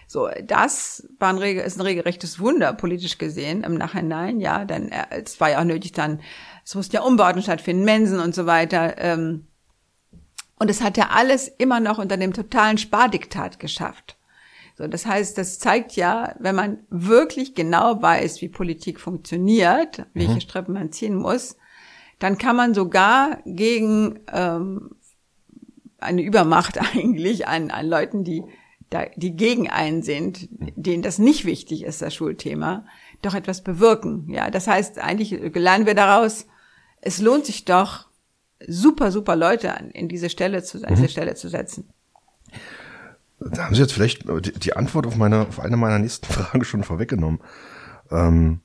[0.07, 5.39] So, das war ein, ist ein regelrechtes Wunder, politisch gesehen, im Nachhinein, ja, denn es
[5.39, 6.21] war ja auch nötig dann,
[6.69, 9.47] es mussten ja Umbauten stattfinden, Mensen und so weiter, ähm,
[10.59, 14.17] und es hat ja alles immer noch unter dem totalen Spardiktat geschafft.
[14.77, 20.35] So, das heißt, das zeigt ja, wenn man wirklich genau weiß, wie Politik funktioniert, welche
[20.35, 20.41] mhm.
[20.41, 21.57] Strippen man ziehen muss,
[22.19, 24.91] dann kann man sogar gegen ähm,
[25.97, 28.43] eine Übermacht eigentlich an, an Leuten, die,
[28.91, 32.85] da, die gegen einen sind, denen das nicht wichtig ist, das Schulthema,
[33.23, 34.29] doch etwas bewirken.
[34.29, 36.45] Ja, das heißt, eigentlich lernen wir daraus,
[37.01, 38.07] es lohnt sich doch,
[38.67, 41.09] super, super Leute an, in diese Stelle zu, an diese mhm.
[41.09, 41.89] Stelle zu setzen.
[43.39, 44.25] Da haben Sie jetzt vielleicht
[44.63, 47.39] die Antwort auf meine, auf eine meiner nächsten Fragen schon vorweggenommen.
[48.11, 48.59] Ähm,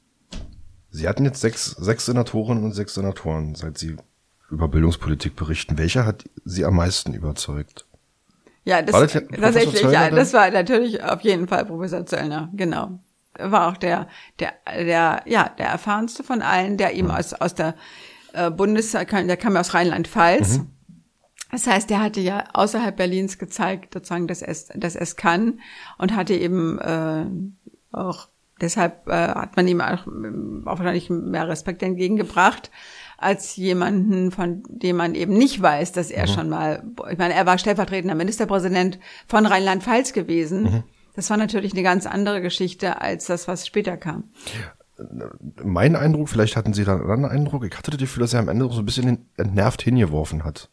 [0.90, 3.96] Sie hatten jetzt sechs, sechs Senatoren und sechs Senatoren, seit Sie
[4.50, 5.78] über Bildungspolitik berichten.
[5.78, 7.86] Welcher hat Sie am meisten überzeugt?
[8.64, 12.98] Ja, das, war das tatsächlich, ja, das war natürlich auf jeden Fall Professor Zöllner, genau.
[13.34, 17.10] Er war auch der, der, der, ja, der erfahrenste von allen, der ihm mhm.
[17.10, 17.74] aus, aus der
[18.34, 20.58] äh, Bundes, der kam aus Rheinland-Pfalz.
[20.58, 20.70] Mhm.
[21.50, 25.60] Das heißt, der hatte ja außerhalb Berlins gezeigt, sozusagen, dass es, dass es kann
[25.98, 27.26] und hatte eben äh,
[27.92, 28.28] auch
[28.60, 32.70] Deshalb äh, hat man ihm auch, auch wahrscheinlich mehr Respekt entgegengebracht
[33.18, 36.32] als jemanden, von dem man eben nicht weiß, dass er mhm.
[36.32, 40.62] schon mal, ich meine, er war stellvertretender Ministerpräsident von Rheinland-Pfalz gewesen.
[40.62, 40.84] Mhm.
[41.16, 44.24] Das war natürlich eine ganz andere Geschichte als das, was später kam.
[45.62, 48.40] Mein Eindruck, vielleicht hatten Sie da einen anderen Eindruck, ich hatte das Gefühl, dass er
[48.40, 50.70] am Ende so ein bisschen entnervt hingeworfen hat.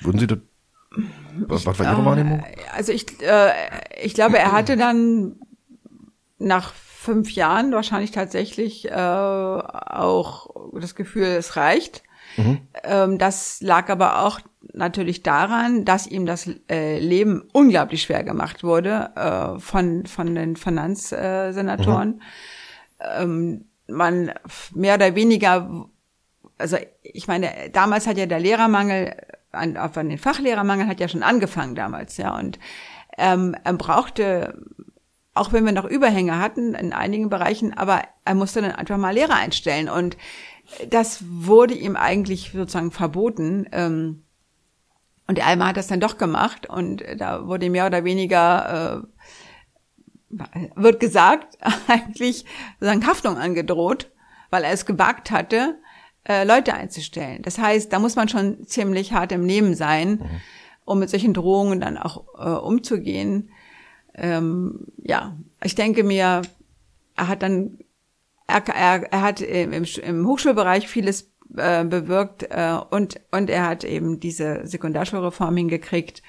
[0.00, 0.38] Würden Sie das,
[1.66, 2.44] was war Ihre Wahrnehmung?
[2.74, 3.52] Also ich, äh,
[4.02, 5.36] ich glaube, er hatte dann
[6.38, 10.48] nach fünf Jahren wahrscheinlich tatsächlich äh, auch
[10.80, 12.02] das Gefühl, es reicht.
[12.36, 12.60] Mhm.
[12.84, 14.40] Ähm, das lag aber auch
[14.72, 20.56] natürlich daran, dass ihm das äh, Leben unglaublich schwer gemacht wurde äh, von von den
[20.56, 22.08] Finanzsenatoren.
[22.08, 22.22] Mhm.
[23.00, 24.32] Ähm, man
[24.74, 25.88] mehr oder weniger,
[26.58, 29.16] also ich meine, damals hat ja der Lehrermangel,
[29.52, 32.58] an, an den Fachlehrermangel hat ja schon angefangen damals, ja, und
[33.16, 34.54] ähm, er brauchte
[35.38, 39.14] auch wenn wir noch Überhänge hatten in einigen Bereichen, aber er musste dann einfach mal
[39.14, 39.88] Lehrer einstellen.
[39.88, 40.16] Und
[40.90, 43.66] das wurde ihm eigentlich sozusagen verboten.
[43.72, 44.24] Ähm,
[45.26, 49.24] und der Alma hat das dann doch gemacht und da wurde mehr oder weniger, äh,
[50.30, 52.44] wird gesagt, eigentlich
[52.80, 54.10] sozusagen Haftung angedroht,
[54.50, 55.78] weil er es gewagt hatte,
[56.24, 57.42] äh, Leute einzustellen.
[57.42, 60.40] Das heißt, da muss man schon ziemlich hart im Nehmen sein, mhm.
[60.84, 63.50] um mit solchen Drohungen dann auch äh, umzugehen
[64.18, 66.42] ähm, ja, ich denke mir,
[67.16, 67.78] er hat dann,
[68.46, 73.84] er, er, er hat im, im Hochschulbereich vieles äh, bewirkt äh, und, und er hat
[73.84, 76.22] eben diese Sekundarschulreform hingekriegt.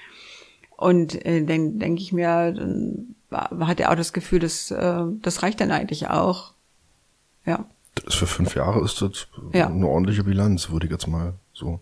[0.77, 5.03] Und äh, dann denke ich mir, dann war, hat er auch das Gefühl, dass äh,
[5.21, 6.53] das reicht dann eigentlich auch.
[7.45, 7.65] Ja.
[7.95, 9.67] Das ist für fünf Jahre ist das ja.
[9.67, 11.79] eine ordentliche Bilanz, würde ich jetzt mal so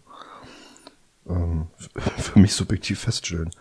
[1.30, 1.68] ähm,
[2.18, 3.52] für mich subjektiv feststellen.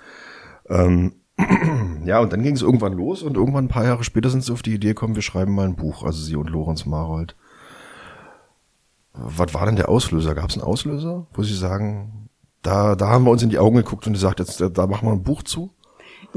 [0.68, 1.14] Ähm,
[2.04, 4.52] ja, und dann ging es irgendwann los und irgendwann ein paar Jahre später sind sie
[4.52, 7.36] auf die Idee gekommen, wir schreiben mal ein Buch, also sie und Lorenz Marold.
[9.12, 10.34] Was war denn der Auslöser?
[10.34, 12.28] Gab es einen Auslöser, wo Sie sagen,
[12.62, 15.12] da, da haben wir uns in die Augen geguckt und gesagt, jetzt da machen wir
[15.12, 15.70] ein Buch zu?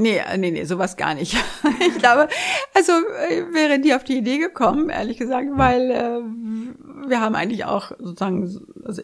[0.00, 1.36] Nee, äh, nee, nee, sowas gar nicht.
[1.80, 2.28] ich glaube,
[2.74, 7.66] also äh, wäre die auf die Idee gekommen, ehrlich gesagt, weil äh, wir haben eigentlich
[7.66, 8.42] auch sozusagen
[8.82, 9.02] also,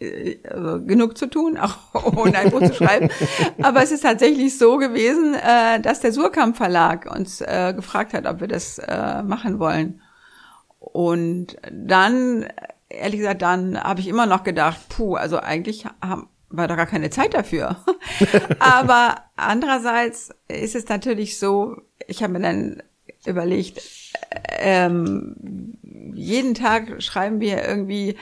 [0.00, 3.08] äh, also genug zu tun, auch ohne ein Buch zu schreiben.
[3.62, 8.26] Aber es ist tatsächlich so gewesen, äh, dass der Surkamp Verlag uns äh, gefragt hat,
[8.26, 10.02] ob wir das äh, machen wollen.
[10.78, 12.46] Und dann,
[12.90, 16.86] ehrlich gesagt, dann habe ich immer noch gedacht, puh, also eigentlich haben, war da gar
[16.86, 17.76] keine Zeit dafür.
[18.58, 22.82] Aber andererseits ist es natürlich so, ich habe mir dann
[23.26, 23.82] überlegt,
[24.58, 25.76] ähm,
[26.14, 28.16] jeden Tag schreiben wir irgendwie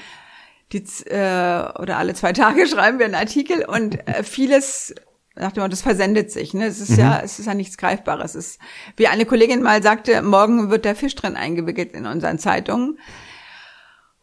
[0.73, 4.95] die, äh, oder alle zwei Tage schreiben wir einen Artikel und äh, vieles
[5.37, 6.55] nach dem Motto, das versendet sich.
[6.55, 6.67] Ne?
[6.67, 6.99] Es ist mhm.
[6.99, 8.35] ja, es ist ja nichts Greifbares.
[8.35, 8.61] Es ist,
[8.97, 12.99] wie eine Kollegin mal sagte, morgen wird der Fisch drin eingewickelt in unseren Zeitungen.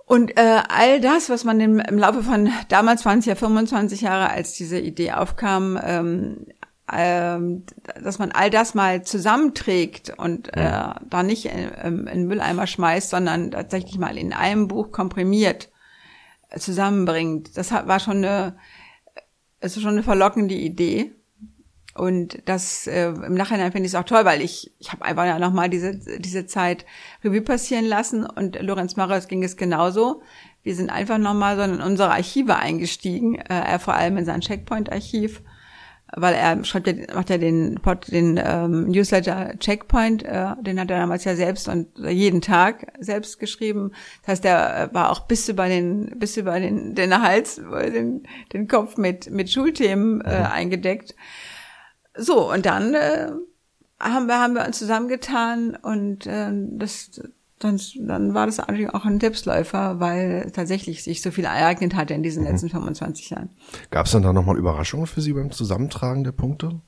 [0.08, 4.30] Und äh, all das, was man im, im Laufe von damals 20 ja 25 Jahre,
[4.30, 6.48] als diese Idee aufkam, ähm,
[6.89, 7.65] ähm,
[8.02, 10.72] dass man all das mal zusammenträgt und äh,
[11.10, 15.70] da nicht in, in Mülleimer schmeißt, sondern tatsächlich mal in einem Buch komprimiert
[16.52, 17.58] äh, zusammenbringt.
[17.58, 18.56] Das war schon eine,
[19.60, 21.12] es ist schon eine verlockende Idee.
[21.97, 25.25] Und das äh, im Nachhinein finde ich es auch toll, weil ich, ich habe einfach
[25.25, 26.86] ja nochmal diese, diese Zeit
[27.23, 30.21] Revue passieren lassen und Lorenz Marres ging es genauso.
[30.62, 34.41] Wir sind einfach nochmal so in unsere Archive eingestiegen, äh, er vor allem in sein
[34.41, 35.41] Checkpoint-Archiv,
[36.15, 37.79] weil er schreibt ja, macht ja den,
[38.10, 43.39] den ähm, Newsletter Checkpoint, äh, den hat er damals ja selbst und jeden Tag selbst
[43.39, 43.91] geschrieben.
[44.21, 48.27] Das heißt, er äh, war auch bis über den, bis über den, den Hals, den,
[48.53, 51.15] den Kopf mit, mit Schulthemen äh, eingedeckt.
[52.17, 53.32] So, und dann äh,
[53.99, 57.21] haben, wir, haben wir uns zusammengetan und äh, das,
[57.60, 62.13] dann, dann war das eigentlich auch ein Selbstläufer, weil tatsächlich sich so viel ereignet hatte
[62.13, 62.49] in diesen mhm.
[62.49, 63.49] letzten 25 Jahren.
[63.89, 66.80] Gab es dann da nochmal Überraschungen für Sie beim Zusammentragen der Punkte?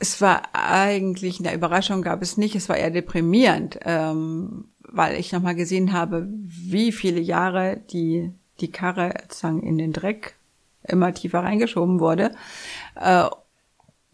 [0.00, 5.32] Es war eigentlich, eine Überraschung gab es nicht, es war eher deprimierend, ähm, weil ich
[5.32, 10.37] nochmal gesehen habe, wie viele Jahre die, die Karre sozusagen in den Dreck
[10.88, 12.32] immer tiefer reingeschoben wurde.
[12.96, 13.24] Äh,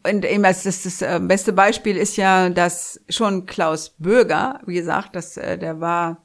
[0.06, 4.74] und eben das, das, das äh, beste Beispiel ist ja, dass schon Klaus Böger, wie
[4.74, 6.18] gesagt, dass äh, der war,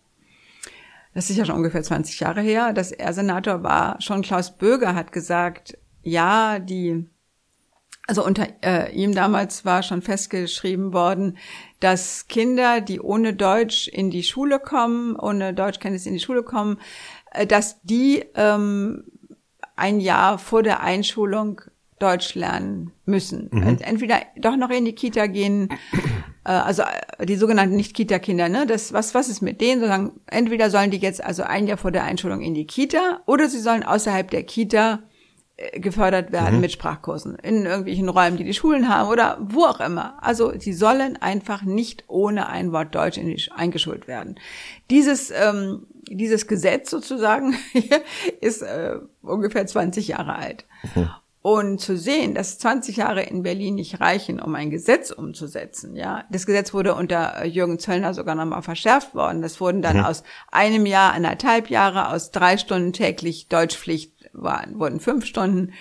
[1.14, 4.02] das ist ja schon ungefähr 20 Jahre her, dass er Senator war.
[4.02, 7.06] Schon Klaus Böger hat gesagt, ja, die,
[8.06, 11.38] also unter äh, ihm damals war schon festgeschrieben worden,
[11.80, 16.80] dass Kinder, die ohne Deutsch in die Schule kommen, ohne Deutschkenntnis in die Schule kommen,
[17.48, 19.06] dass die ähm,
[19.80, 21.62] ein Jahr vor der Einschulung
[22.00, 23.50] Deutsch lernen müssen.
[23.52, 23.78] Mhm.
[23.82, 25.70] Entweder doch noch in die Kita gehen,
[26.46, 28.66] äh, also äh, die sogenannten Nicht-Kita-Kinder, ne?
[28.66, 29.82] Das, was, was ist mit denen?
[29.82, 33.50] Sozusagen, entweder sollen die jetzt also ein Jahr vor der Einschulung in die Kita oder
[33.50, 35.00] sie sollen außerhalb der Kita
[35.58, 36.62] äh, gefördert werden mhm.
[36.62, 40.24] mit Sprachkursen in irgendwelchen Räumen, die die Schulen haben oder wo auch immer.
[40.24, 44.40] Also sie sollen einfach nicht ohne ein Wort Deutsch in die, eingeschult werden.
[44.90, 45.86] Dieses ähm,
[46.16, 47.56] dieses Gesetz sozusagen
[48.42, 50.66] ist äh, ungefähr 20 Jahre alt.
[50.96, 51.10] Mhm.
[51.42, 56.26] Und zu sehen, dass 20 Jahre in Berlin nicht reichen, um ein Gesetz umzusetzen, ja.
[56.30, 59.42] Das Gesetz wurde unter äh, Jürgen Zöllner sogar nochmal verschärft worden.
[59.42, 60.06] Das wurden dann mhm.
[60.06, 65.72] aus einem Jahr, anderthalb Jahre, aus drei Stunden täglich Deutschpflicht waren, wurden fünf Stunden,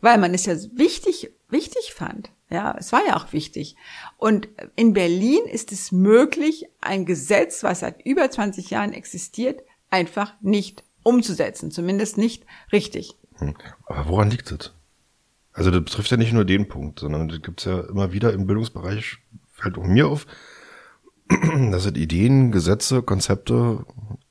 [0.00, 2.30] weil man es ja wichtig, wichtig fand.
[2.50, 3.76] Ja, es war ja auch wichtig.
[4.18, 9.62] Und in Berlin ist es möglich, ein Gesetz, was seit über 20 Jahren existiert,
[9.94, 11.70] einfach nicht umzusetzen.
[11.70, 13.16] Zumindest nicht richtig.
[13.36, 13.54] Hm.
[13.86, 14.74] Aber woran liegt es?
[15.52, 18.46] Also das betrifft ja nicht nur den Punkt, sondern das gibt's ja immer wieder im
[18.46, 19.18] Bildungsbereich,
[19.52, 20.26] fällt auch mir auf,
[21.70, 23.86] dass es Ideen, Gesetze, Konzepte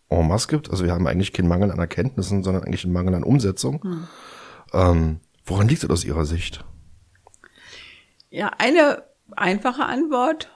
[0.09, 0.69] en masse gibt.
[0.69, 3.81] Also wir haben eigentlich keinen Mangel an Erkenntnissen, sondern eigentlich einen Mangel an Umsetzung.
[3.81, 4.07] Hm.
[4.73, 6.65] Ähm, woran liegt das aus Ihrer Sicht?
[8.29, 10.49] Ja, eine einfache Antwort,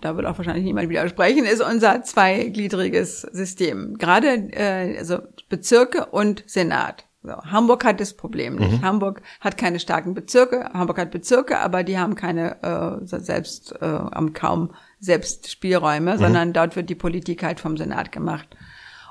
[0.00, 3.96] da wird auch wahrscheinlich niemand widersprechen, ist unser zweigliedriges System.
[3.98, 5.18] Gerade äh, also
[5.48, 7.06] Bezirke und Senat.
[7.22, 8.80] So, Hamburg hat das Problem nicht.
[8.80, 8.82] Mhm.
[8.82, 10.70] Hamburg hat keine starken Bezirke.
[10.72, 16.18] Hamburg hat Bezirke, aber die haben keine äh, selbst äh, am kaum Selbstspielräume, mhm.
[16.18, 18.48] sondern dort wird die Politik halt vom Senat gemacht.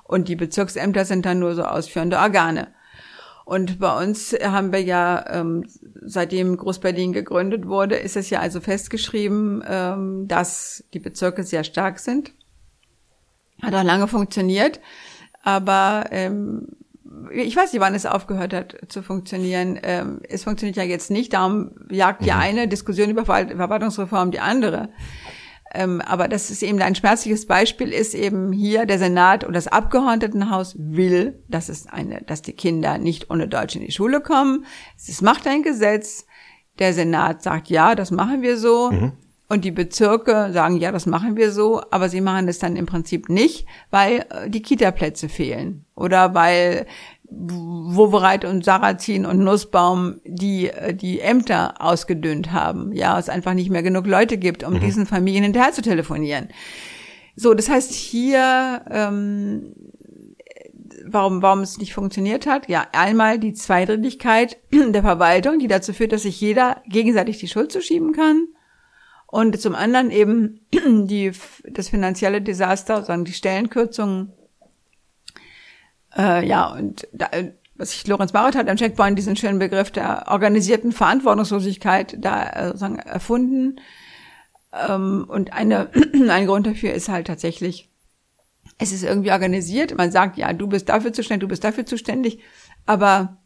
[0.03, 2.67] Und die Bezirksämter sind dann nur so ausführende Organe.
[3.45, 5.65] Und bei uns haben wir ja, ähm,
[6.01, 11.99] seitdem Groß-Berlin gegründet wurde, ist es ja also festgeschrieben, ähm, dass die Bezirke sehr stark
[11.99, 12.33] sind.
[13.61, 14.81] Hat auch lange funktioniert.
[15.43, 16.69] Aber ähm,
[17.31, 19.79] ich weiß nicht, wann es aufgehört hat zu funktionieren.
[19.83, 22.39] Ähm, es funktioniert ja jetzt nicht, darum jagt die mhm.
[22.39, 24.89] eine Diskussion über Verwaltungsreform die andere.
[25.75, 29.67] Ähm, aber das ist eben ein schmerzliches Beispiel, ist eben hier der Senat und das
[29.67, 34.65] Abgeordnetenhaus will, dass es eine, dass die Kinder nicht ohne Deutsch in die Schule kommen.
[34.97, 36.25] Es macht ein Gesetz.
[36.79, 38.91] Der Senat sagt, ja, das machen wir so.
[38.91, 39.13] Mhm.
[39.47, 42.87] Und die Bezirke sagen, ja, das machen wir so, aber sie machen es dann im
[42.87, 46.87] Prinzip nicht, weil äh, die Kita-Plätze fehlen oder weil
[47.29, 52.91] Wovereit und Sarrazin und Nussbaum die äh, die Ämter ausgedünnt haben.
[52.93, 54.79] Ja, es einfach nicht mehr genug Leute gibt, um mhm.
[54.79, 56.49] diesen Familien hinterher zu telefonieren.
[57.35, 59.73] So, das heißt hier, ähm,
[61.05, 62.69] warum warum es nicht funktioniert hat?
[62.69, 67.71] Ja, einmal die Zweidrittigkeit der Verwaltung, die dazu führt, dass sich jeder gegenseitig die Schuld
[67.71, 68.47] zuschieben kann.
[69.27, 70.61] Und zum anderen eben
[71.07, 71.31] die,
[71.69, 74.31] das finanzielle Desaster, sagen die Stellenkürzungen.
[76.17, 77.29] Äh, ja, und da,
[77.75, 82.67] was sich Lorenz Barrett hat am Checkpoint diesen schönen Begriff der organisierten Verantwortungslosigkeit da äh,
[82.67, 83.81] sozusagen erfunden.
[84.73, 85.89] Ähm, und eine,
[86.29, 87.89] ein Grund dafür ist halt tatsächlich,
[88.77, 89.97] es ist irgendwie organisiert.
[89.97, 92.39] Man sagt, ja, du bist dafür zuständig, du bist dafür zuständig.
[92.85, 93.37] Aber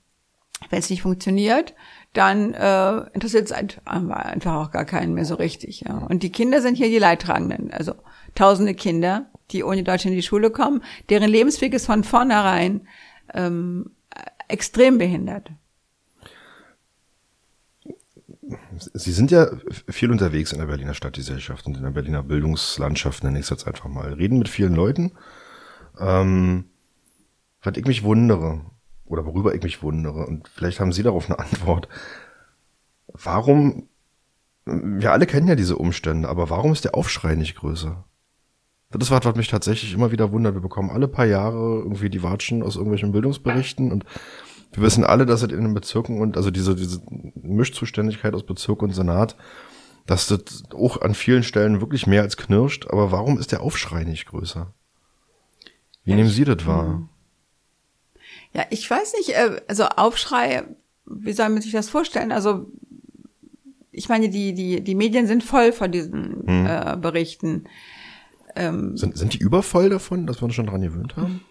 [0.70, 1.74] wenn es nicht funktioniert,
[2.13, 3.51] dann äh, interessiert es
[3.86, 5.82] einfach auch gar keinen mehr so richtig.
[5.82, 5.97] Ja.
[5.97, 7.72] Und die Kinder sind hier die Leidtragenden.
[7.72, 7.93] Also
[8.36, 12.88] tausende Kinder, die ohne Deutsch in die Schule kommen, deren Lebensweg ist von vornherein
[13.34, 13.91] ähm,
[14.47, 15.52] extrem behindert.
[18.93, 19.47] Sie sind ja
[19.89, 23.68] viel unterwegs in der Berliner Stadtgesellschaft und in der Berliner Bildungslandschaft, nenne ich es jetzt
[23.68, 24.14] einfach mal.
[24.14, 25.12] Reden mit vielen Leuten.
[26.00, 26.66] Ähm,
[27.62, 28.62] was ich mich wundere,
[29.06, 31.89] oder worüber ich mich wundere, und vielleicht haben Sie darauf eine Antwort.
[33.08, 33.89] Warum,
[34.66, 38.06] wir alle kennen ja diese Umstände, aber warum ist der Aufschrei nicht größer?
[38.92, 40.56] Das ist was, was mich tatsächlich immer wieder wundert.
[40.56, 44.04] Wir bekommen alle paar Jahre irgendwie die Watschen aus irgendwelchen Bildungsberichten und
[44.72, 47.02] wir wissen alle, dass es in den Bezirken und also diese, diese
[47.42, 49.36] Mischzuständigkeit aus Bezirk und Senat,
[50.06, 52.88] dass das auch an vielen Stellen wirklich mehr als knirscht.
[52.88, 54.74] Aber warum ist der Aufschrei nicht größer?
[56.04, 56.86] Wie nehmen Sie das wahr?
[56.86, 57.10] Hm.
[58.54, 60.64] Ja, ich weiß nicht, äh, also Aufschrei,
[61.06, 62.32] wie soll man sich das vorstellen?
[62.32, 62.72] Also
[63.92, 66.66] ich meine, die, die, die Medien sind voll von diesen hm.
[66.66, 67.66] äh, Berichten.
[68.56, 71.41] Ähm, sind, sind die übervoll davon, dass wir uns schon dran gewöhnt haben?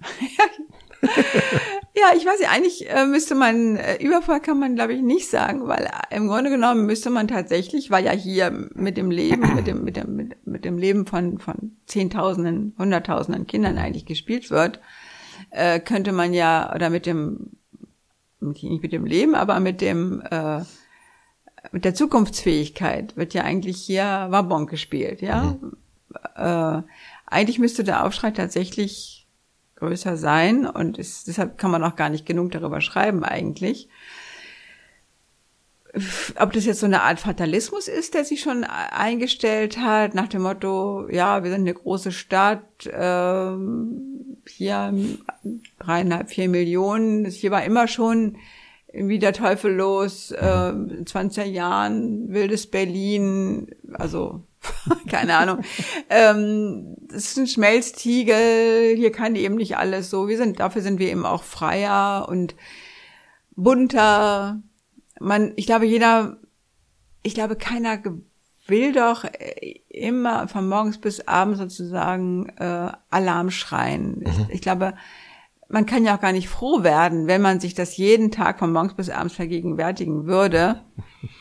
[1.02, 5.28] ja, ich weiß nicht, eigentlich äh, müsste man, äh, übervoll kann man glaube ich nicht
[5.28, 9.54] sagen, weil äh, im Grunde genommen müsste man tatsächlich, weil ja hier mit dem Leben,
[9.54, 14.50] mit dem, mit dem, mit, mit dem Leben von, von Zehntausenden, Hunderttausenden Kindern eigentlich gespielt
[14.50, 14.80] wird,
[15.50, 17.50] äh, könnte man ja, oder mit dem,
[18.40, 20.62] nicht mit dem Leben, aber mit dem, äh,
[21.70, 25.56] mit der Zukunftsfähigkeit wird ja eigentlich hier Wabon gespielt, ja.
[25.60, 25.76] Mhm.
[26.36, 26.82] Äh,
[27.26, 29.26] eigentlich müsste der Aufschrei tatsächlich
[29.76, 33.88] größer sein und ist, deshalb kann man auch gar nicht genug darüber schreiben eigentlich.
[36.36, 40.42] Ob das jetzt so eine Art Fatalismus ist, der sich schon eingestellt hat, nach dem
[40.42, 43.52] Motto, ja, wir sind eine große Stadt, äh,
[44.48, 44.94] hier
[45.78, 48.38] dreieinhalb, vier Millionen, hier war immer schon
[48.92, 54.44] wie der Teufel los, äh, in 20er Jahren, wildes Berlin, also
[55.08, 55.60] keine Ahnung.
[56.10, 60.28] ähm, das ist ein Schmelztiegel, hier kann eben nicht alles so.
[60.28, 62.54] Wir sind, dafür sind wir eben auch freier und
[63.54, 64.62] bunter
[65.22, 66.36] man, ich glaube, jeder,
[67.22, 67.98] ich glaube, keiner
[68.66, 74.18] will doch äh, immer von morgens bis abends sozusagen äh, Alarm schreien.
[74.18, 74.26] Mhm.
[74.26, 74.94] Ich, ich, glaube,
[75.68, 78.72] man kann ja auch gar nicht froh werden, wenn man sich das jeden Tag von
[78.72, 80.82] morgens bis abends vergegenwärtigen würde.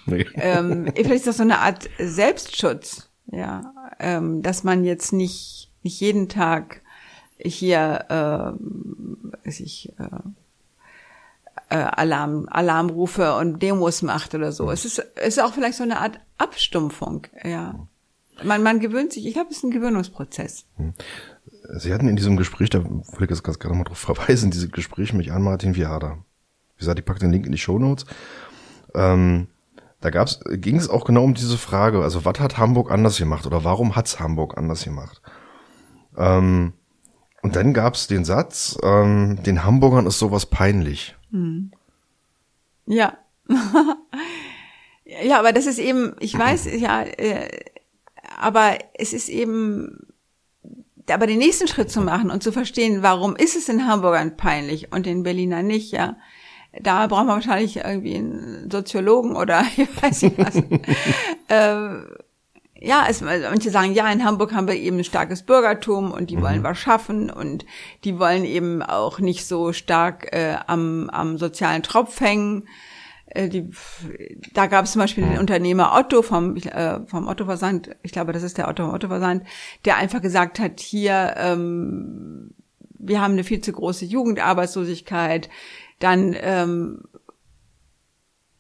[0.06, 0.26] Nee.
[0.36, 6.00] Ähm, vielleicht ist das so eine Art Selbstschutz, ja, ähm, dass man jetzt nicht nicht
[6.00, 6.82] jeden Tag
[7.38, 8.56] hier,
[9.44, 10.06] äh, ich, äh,
[11.70, 14.70] äh, Alarm, Alarmrufe und Demos macht oder so.
[14.70, 17.88] Es ist, es ist auch vielleicht so eine Art Abstumpfung, ja.
[18.44, 20.66] Man, man gewöhnt sich, ich glaube, es ist ein Gewöhnungsprozess.
[20.78, 20.94] Hm.
[21.78, 25.16] Sie hatten in diesem Gespräch, da wollte ich jetzt gerade mal drauf verweisen, diese Gespräche
[25.16, 26.18] mit Jan Martin Viada.
[26.76, 28.06] Wie gesagt, ich packe den Link in die Show Notes.
[28.96, 29.48] Ähm,
[30.02, 33.46] da gab's, ging es auch genau um diese Frage, also was hat Hamburg anders gemacht
[33.46, 35.22] oder warum hat's Hamburg anders gemacht?
[36.18, 36.74] Ähm,
[37.44, 41.16] und dann gab's den Satz, ähm, den Hamburgern ist sowas peinlich.
[41.32, 41.72] Hm.
[42.88, 43.18] Ja.
[45.06, 47.48] ja, aber das ist eben, ich weiß, ja, äh,
[48.38, 50.08] aber es ist eben,
[51.08, 54.92] aber den nächsten Schritt zu machen und zu verstehen, warum ist es in Hamburgern peinlich
[54.92, 56.18] und in Berliner nicht, ja.
[56.80, 60.56] Da braucht man wahrscheinlich irgendwie einen Soziologen oder ich weiß nicht was.
[61.48, 62.22] äh,
[62.84, 66.38] ja, es, manche sagen, ja, in Hamburg haben wir eben ein starkes Bürgertum und die
[66.38, 66.42] mhm.
[66.42, 67.66] wollen was schaffen und
[68.04, 72.68] die wollen eben auch nicht so stark äh, am, am sozialen Tropf hängen.
[73.28, 73.70] Äh, die,
[74.54, 78.34] da gab es zum Beispiel den Unternehmer Otto vom, äh, vom Otto Versand, ich glaube,
[78.34, 79.44] das ist der Otto vom Otto Versand,
[79.86, 82.56] der einfach gesagt hat, hier, ähm,
[82.98, 85.50] wir haben eine viel zu große Jugendarbeitslosigkeit,
[86.04, 87.04] dann ähm,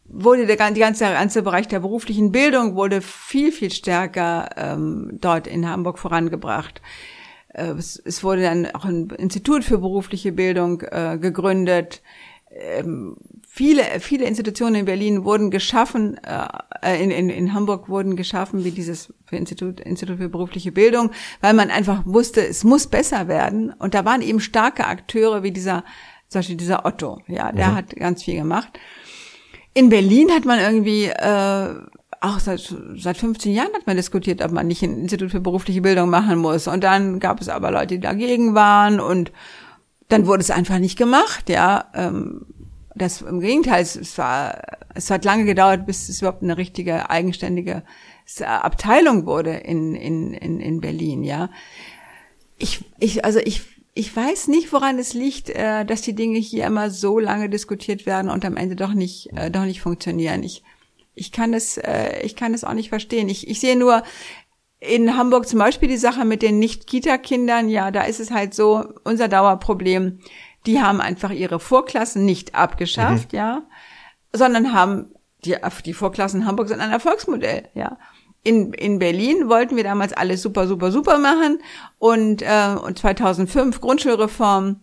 [0.06, 5.48] wurde der die ganze, ganze Bereich der beruflichen Bildung wurde viel, viel stärker ähm, dort
[5.48, 6.82] in Hamburg vorangebracht.
[7.54, 12.02] Äh, es, es, wurde dann auch ein Institut für berufliche Bildung äh, gegründet.
[12.54, 13.16] Ähm,
[13.48, 18.72] viele, viele Institutionen in Berlin wurden geschaffen, äh, in, in, in Hamburg wurden geschaffen, wie
[18.72, 23.72] dieses für Institut, Institut für berufliche Bildung, weil man einfach wusste, es muss besser werden.
[23.80, 25.86] Und da waren eben starke Akteure wie dieser,
[26.32, 27.76] zum Beispiel dieser Otto, ja, der mhm.
[27.76, 28.80] hat ganz viel gemacht.
[29.74, 31.76] In Berlin hat man irgendwie äh,
[32.22, 35.82] auch seit, seit 15 Jahren hat man diskutiert, ob man nicht ein Institut für berufliche
[35.82, 36.70] Bildung machen muss.
[36.70, 39.34] Und dann gab es aber Leute, die dagegen waren und
[40.08, 41.92] dann wurde es einfach nicht gemacht, ja.
[41.94, 42.46] Ähm,
[42.96, 44.62] das im Gegenteil, es war,
[44.96, 47.84] es hat lange gedauert, bis es überhaupt eine richtige eigenständige
[48.40, 51.50] Abteilung wurde in, in, in, in Berlin, ja.
[52.58, 56.66] Ich, ich, also ich ich weiß nicht, woran es liegt, äh, dass die Dinge hier
[56.66, 60.44] immer so lange diskutiert werden und am Ende doch nicht, äh, doch nicht funktionieren.
[60.44, 60.64] Ich,
[61.14, 63.28] ich kann es, äh, ich kann es auch nicht verstehen.
[63.28, 64.04] Ich, ich sehe nur
[64.80, 67.70] in Hamburg zum Beispiel die Sache mit den Nicht-Kita-Kindern.
[67.70, 70.20] Ja, da ist es halt so, unser Dauerproblem.
[70.66, 73.38] Die haben einfach ihre Vorklassen nicht abgeschafft, mhm.
[73.38, 73.64] ja,
[74.32, 75.14] sondern haben
[75.44, 77.98] die, die Vorklassen in Hamburg sind ein Erfolgsmodell, ja
[78.44, 81.60] in, in Berlin wollten wir damals alles super, super, super machen
[82.00, 84.80] und, äh, und 2005 Grundschulreform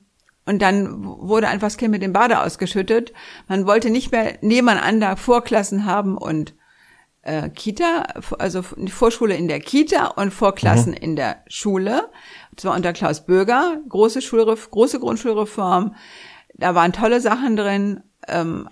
[0.48, 3.12] und dann wurde einfach das Kind mit dem Bade ausgeschüttet.
[3.48, 6.54] Man wollte nicht mehr nebeneinander Vorklassen haben und
[7.20, 8.04] äh, Kita,
[8.38, 10.98] also Vorschule in der Kita und Vorklassen mhm.
[10.98, 12.08] in der Schule.
[12.54, 15.94] Das war unter Klaus Böger, große Schulref große Grundschulreform.
[16.54, 18.68] Da waren tolle Sachen drin, ähm,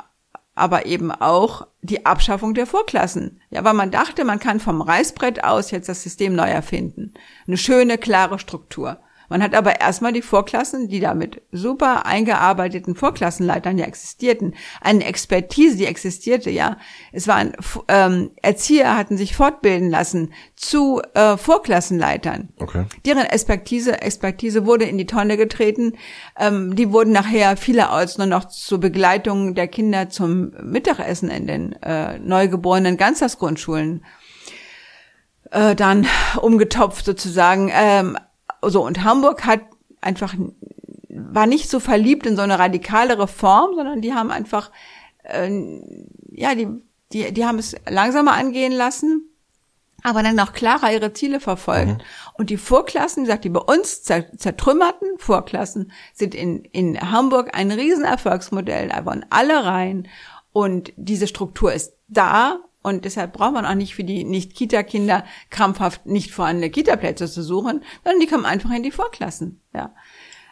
[0.56, 3.40] aber eben auch die Abschaffung der Vorklassen.
[3.50, 7.14] Ja, weil man dachte, man kann vom Reißbrett aus jetzt das System neu erfinden.
[7.46, 8.98] Eine schöne, klare Struktur.
[9.28, 15.04] Man hat aber erstmal die Vorklassen, die da mit super eingearbeiteten Vorklassenleitern ja existierten, eine
[15.04, 16.76] Expertise, die existierte, ja.
[17.12, 17.52] Es waren
[17.88, 22.48] ähm, Erzieher hatten sich fortbilden lassen zu äh, Vorklassenleitern.
[22.58, 22.86] Okay.
[23.04, 25.94] Deren Expertise, Expertise wurde in die Tonne getreten.
[26.38, 31.72] Ähm, die wurden nachher vielerorts nur noch zur Begleitung der Kinder zum Mittagessen in den
[31.82, 34.04] äh, neugeborenen Ganztagsgrundschulen
[35.50, 36.06] äh, dann
[36.40, 37.70] umgetopft sozusagen.
[37.72, 38.16] Ähm,
[38.68, 39.60] so, und Hamburg hat
[40.00, 40.34] einfach,
[41.08, 44.70] war nicht so verliebt in so eine radikale Reform, sondern die haben einfach,
[45.24, 45.50] äh,
[46.32, 46.68] ja, die,
[47.12, 49.30] die, die haben es langsamer angehen lassen,
[50.02, 51.98] aber dann auch klarer ihre Ziele verfolgt.
[51.98, 52.04] Mhm.
[52.34, 57.72] Und die Vorklassen, wie gesagt, die bei uns zertrümmerten Vorklassen sind in, in Hamburg ein
[57.72, 58.88] Riesenerfolgsmodell.
[58.90, 60.06] Da wollen alle rein.
[60.52, 66.06] Und diese Struktur ist da und deshalb braucht man auch nicht für die Nicht-Kita-Kinder krampfhaft
[66.06, 69.60] nicht vorhandene Kita-Plätze zu suchen, sondern die kommen einfach in die Vorklassen.
[69.74, 69.92] Ja.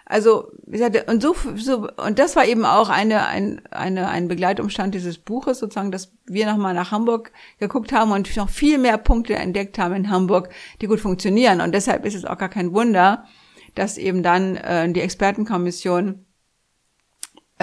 [0.05, 4.27] Also, wie gesagt, und so, so, und das war eben auch eine, ein, eine, ein
[4.27, 7.31] Begleitumstand dieses Buches, sozusagen, dass wir nochmal nach Hamburg
[7.61, 11.61] geguckt haben und noch viel mehr Punkte entdeckt haben in Hamburg, die gut funktionieren.
[11.61, 13.27] Und deshalb ist es auch gar kein Wunder,
[13.77, 16.24] dass eben dann äh, die Expertenkommission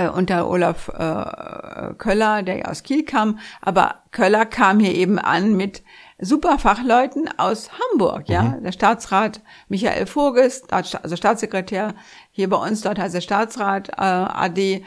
[0.05, 5.19] äh, unter Olaf äh, Köller, der ja aus Kiel kam, aber Köller kam hier eben
[5.19, 5.83] an mit
[6.19, 8.43] super Fachleuten aus Hamburg, ja.
[8.43, 8.63] Mhm.
[8.63, 11.95] Der Staatsrat Michael Voges, also Staatssekretär
[12.31, 14.83] hier bei uns, dort heißt der Staatsrat äh, AD.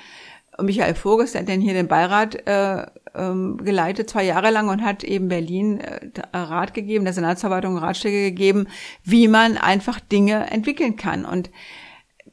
[0.61, 4.83] Michael Voges, der hat dann hier den Beirat äh, ähm, geleitet, zwei Jahre lang und
[4.83, 8.69] hat eben Berlin äh, Rat gegeben, der Senatsverwaltung Ratschläge gegeben,
[9.03, 11.25] wie man einfach Dinge entwickeln kann.
[11.25, 11.51] Und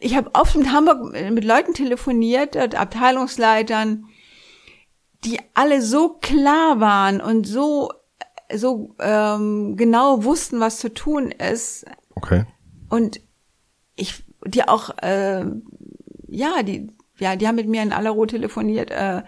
[0.01, 4.05] ich habe oft in Hamburg mit Leuten telefoniert, Abteilungsleitern,
[5.23, 7.91] die alle so klar waren und so
[8.53, 11.85] so ähm, genau wussten, was zu tun ist.
[12.15, 12.45] Okay.
[12.89, 13.21] Und
[13.95, 15.45] ich, die auch, äh,
[16.27, 19.21] ja, die, ja, die haben mit mir in aller Ruhe telefoniert äh,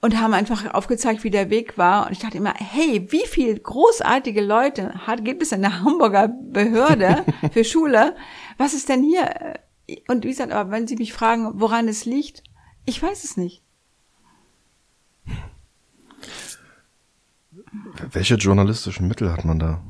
[0.00, 2.06] und haben einfach aufgezeigt, wie der Weg war.
[2.06, 6.28] Und ich dachte immer, hey, wie viel großartige Leute hat, gibt es in der Hamburger
[6.28, 8.16] Behörde für Schule?
[8.58, 9.54] Was ist denn hier?
[10.08, 12.42] Und wie gesagt, aber wenn Sie mich fragen, woran es liegt,
[12.84, 13.62] ich weiß es nicht.
[18.10, 19.82] Welche journalistischen Mittel hat man da?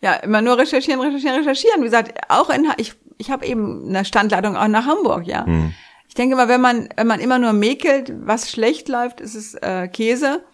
[0.00, 1.80] Ja, immer nur recherchieren, recherchieren, recherchieren.
[1.80, 5.44] Wie gesagt, auch in, ich, ich habe eben eine Standleitung auch nach Hamburg, ja.
[5.44, 5.74] Hm.
[6.08, 9.54] Ich denke mal, wenn man, wenn man immer nur mäkelt, was schlecht läuft, ist es
[9.54, 10.44] äh, Käse.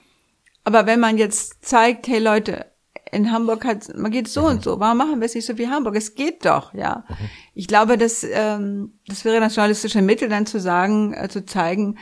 [0.65, 2.67] Aber wenn man jetzt zeigt, hey Leute,
[3.15, 4.47] in Hamburg hat, man geht so mhm.
[4.49, 4.81] und so.
[4.81, 5.97] Warum machen wir es nicht so wie Hamburg?
[5.97, 7.05] Es geht doch, ja.
[7.09, 7.31] Mhm.
[7.55, 11.99] Ich glaube, dass ähm, das wäre das journalistische Mittel, dann zu sagen, äh, zu zeigen,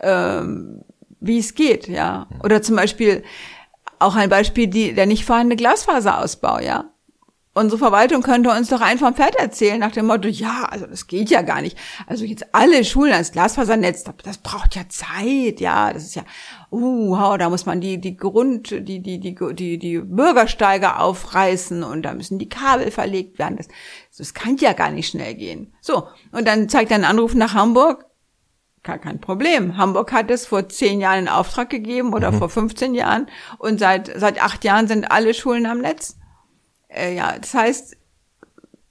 [0.00, 0.82] ähm,
[1.20, 2.28] wie es geht, ja.
[2.42, 3.22] Oder zum Beispiel
[3.98, 6.90] auch ein Beispiel, die, der nicht vorhandene Glasfaserausbau, ja.
[7.56, 11.06] Unsere Verwaltung könnte uns doch einfach vom Pferd erzählen, nach dem Motto, ja, also das
[11.06, 11.78] geht ja gar nicht.
[12.06, 16.24] Also jetzt alle Schulen ans Glasfasernetz, das braucht ja Zeit, ja, das ist ja,
[16.70, 22.02] uh, da muss man die, die Grund, die, die, die, die, die Bürgersteige aufreißen und
[22.02, 23.56] da müssen die Kabel verlegt werden.
[23.56, 23.68] Das,
[24.18, 25.72] das kann ja gar nicht schnell gehen.
[25.80, 26.08] So.
[26.32, 28.04] Und dann zeigt er einen Anruf nach Hamburg.
[28.82, 29.78] Gar kein Problem.
[29.78, 32.38] Hamburg hat es vor zehn Jahren in Auftrag gegeben oder mhm.
[32.38, 33.28] vor 15 Jahren
[33.58, 36.16] und seit, seit acht Jahren sind alle Schulen am Netz.
[36.96, 37.96] Äh, ja, das heißt,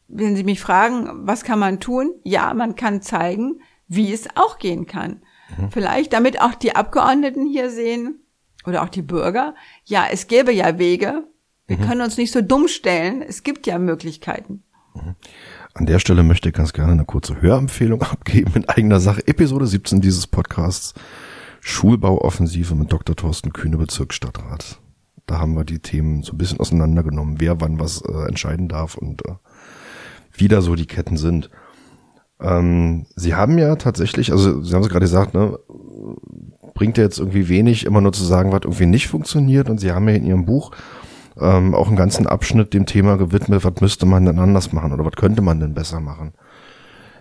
[0.07, 2.13] wenn Sie mich fragen, was kann man tun?
[2.23, 5.21] Ja, man kann zeigen, wie es auch gehen kann.
[5.57, 5.71] Mhm.
[5.71, 8.19] Vielleicht, damit auch die Abgeordneten hier sehen
[8.65, 11.23] oder auch die Bürger, ja, es gäbe ja Wege.
[11.67, 11.87] Wir mhm.
[11.87, 13.21] können uns nicht so dumm stellen.
[13.21, 14.63] Es gibt ja Möglichkeiten.
[14.93, 15.15] Mhm.
[15.73, 19.27] An der Stelle möchte ich ganz gerne eine kurze Hörempfehlung abgeben in eigener Sache.
[19.27, 20.93] Episode 17 dieses Podcasts.
[21.61, 23.15] Schulbauoffensive mit Dr.
[23.15, 24.79] Thorsten Kühne, Bezirksstadtrat
[25.25, 28.95] da haben wir die Themen so ein bisschen auseinandergenommen, wer wann was äh, entscheiden darf
[28.95, 29.35] und äh,
[30.33, 31.49] wie da so die Ketten sind.
[32.39, 35.57] Ähm, Sie haben ja tatsächlich, also Sie haben es gerade gesagt, ne,
[36.73, 39.69] bringt ja jetzt irgendwie wenig, immer nur zu sagen, was irgendwie nicht funktioniert.
[39.69, 40.71] Und Sie haben ja in Ihrem Buch
[41.39, 45.05] ähm, auch einen ganzen Abschnitt dem Thema gewidmet, was müsste man denn anders machen oder
[45.05, 46.33] was könnte man denn besser machen.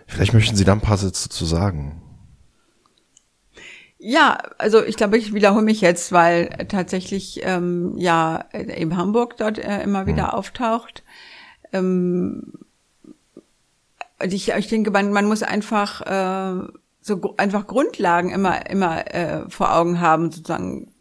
[0.06, 2.02] Vielleicht möchten Sie da ein paar Sätze zu sagen.
[4.06, 9.58] Ja, also ich glaube, ich wiederhole mich jetzt, weil tatsächlich ähm, ja eben Hamburg dort
[9.58, 10.30] äh, immer wieder mhm.
[10.30, 11.02] auftaucht.
[11.72, 12.52] Ähm,
[14.20, 16.68] ich, ich denke, man, man muss einfach äh,
[17.00, 20.92] so einfach Grundlagen immer immer äh, vor Augen haben, sozusagen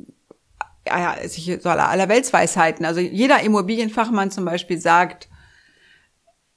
[0.87, 2.85] ja, ja, sich so aller, aller Weltsweisheiten.
[2.85, 5.27] Also jeder Immobilienfachmann zum Beispiel sagt,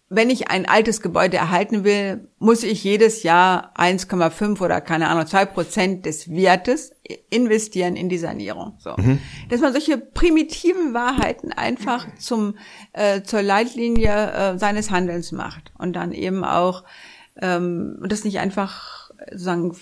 [0.08, 5.26] wenn ich ein altes Gebäude erhalten will, muss ich jedes Jahr 1,5 oder keine Ahnung,
[5.26, 6.92] zwei Prozent des Wertes
[7.28, 8.74] investieren in die Sanierung.
[8.78, 8.94] So.
[8.96, 9.18] Mhm.
[9.48, 12.56] Dass man solche primitiven Wahrheiten einfach zum,
[12.92, 16.84] äh, zur Leitlinie äh, seines Handelns macht und dann eben auch,
[17.40, 19.72] ähm, das nicht einfach sozusagen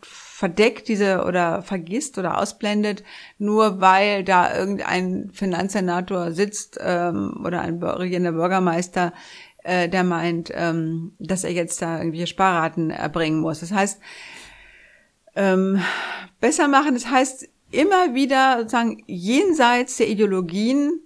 [0.00, 3.02] verdeckt diese oder vergisst oder ausblendet,
[3.38, 9.12] nur weil da irgendein Finanzsenator sitzt ähm, oder ein regierender Bürgermeister,
[9.64, 13.60] äh, der meint, ähm, dass er jetzt da irgendwelche Sparraten erbringen muss.
[13.60, 14.00] Das heißt,
[15.34, 15.82] ähm,
[16.40, 21.00] besser machen, das heißt immer wieder sozusagen jenseits der Ideologien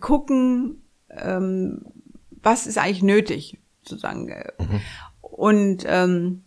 [0.00, 1.84] gucken, ähm,
[2.42, 4.26] was ist eigentlich nötig, sozusagen.
[4.26, 4.80] Mhm.
[5.20, 6.44] Und ähm,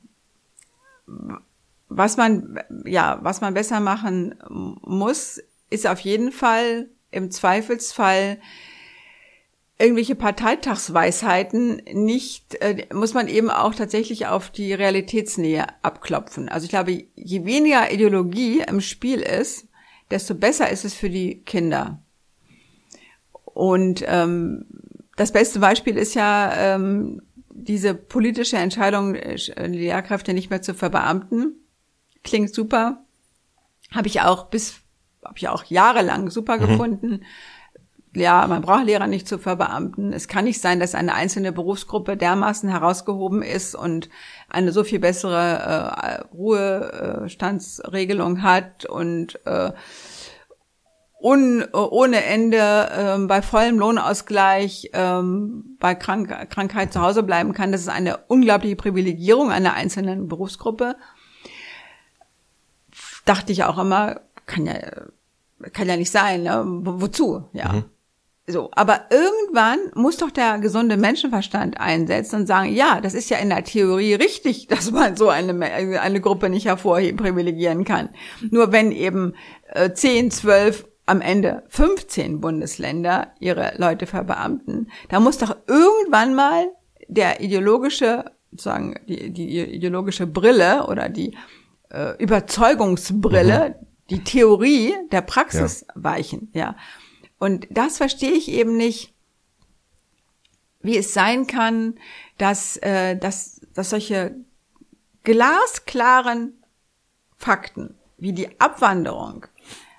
[1.89, 8.37] was man, ja, was man besser machen muss, ist auf jeden Fall im Zweifelsfall
[9.79, 16.49] irgendwelche Parteitagsweisheiten nicht, äh, muss man eben auch tatsächlich auf die Realitätsnähe abklopfen.
[16.49, 19.67] Also ich glaube, je weniger Ideologie im Spiel ist,
[20.11, 22.03] desto besser ist es für die Kinder.
[23.45, 24.65] Und ähm,
[25.15, 31.55] das beste Beispiel ist ja ähm, diese politische Entscheidung, äh, Lehrkräfte nicht mehr zu verbeamten.
[32.23, 33.05] Klingt super.
[33.91, 34.81] Habe ich auch bis,
[35.23, 36.67] habe ich auch jahrelang super mhm.
[36.67, 37.21] gefunden
[38.15, 40.13] ja, man braucht Lehrer nicht zu verbeamten.
[40.13, 44.09] Es kann nicht sein, dass eine einzelne Berufsgruppe dermaßen herausgehoben ist und
[44.49, 49.73] eine so viel bessere äh, Ruhestandsregelung hat und äh,
[51.21, 55.21] un, ohne Ende äh, bei vollem Lohnausgleich äh,
[55.79, 57.71] bei Krank Krankheit zu Hause bleiben kann.
[57.71, 60.95] Das ist eine unglaubliche Privilegierung einer einzelnen Berufsgruppe.
[63.25, 64.73] Dachte ich auch immer, kann ja
[65.73, 66.63] kann ja nicht sein, ne?
[66.65, 67.73] wozu, ja.
[67.73, 67.85] Mhm.
[68.49, 73.37] So, aber irgendwann muss doch der gesunde Menschenverstand einsetzen und sagen, ja, das ist ja
[73.37, 75.53] in der Theorie richtig, dass man so eine,
[76.01, 78.09] eine Gruppe nicht hervorheben, privilegieren kann.
[78.49, 79.35] Nur wenn eben
[79.67, 86.67] äh, 10, 12, am Ende 15 Bundesländer ihre Leute verbeamten, da muss doch irgendwann mal
[87.07, 91.35] der ideologische, sozusagen, die, die ideologische Brille oder die
[91.89, 93.85] äh, Überzeugungsbrille, mhm.
[94.11, 95.93] die Theorie der Praxis ja.
[95.95, 96.75] weichen, ja.
[97.39, 99.13] Und das verstehe ich eben nicht,
[100.81, 101.95] wie es sein kann,
[102.37, 104.35] dass, äh, dass, dass solche
[105.23, 106.61] glasklaren
[107.37, 109.45] Fakten wie die Abwanderung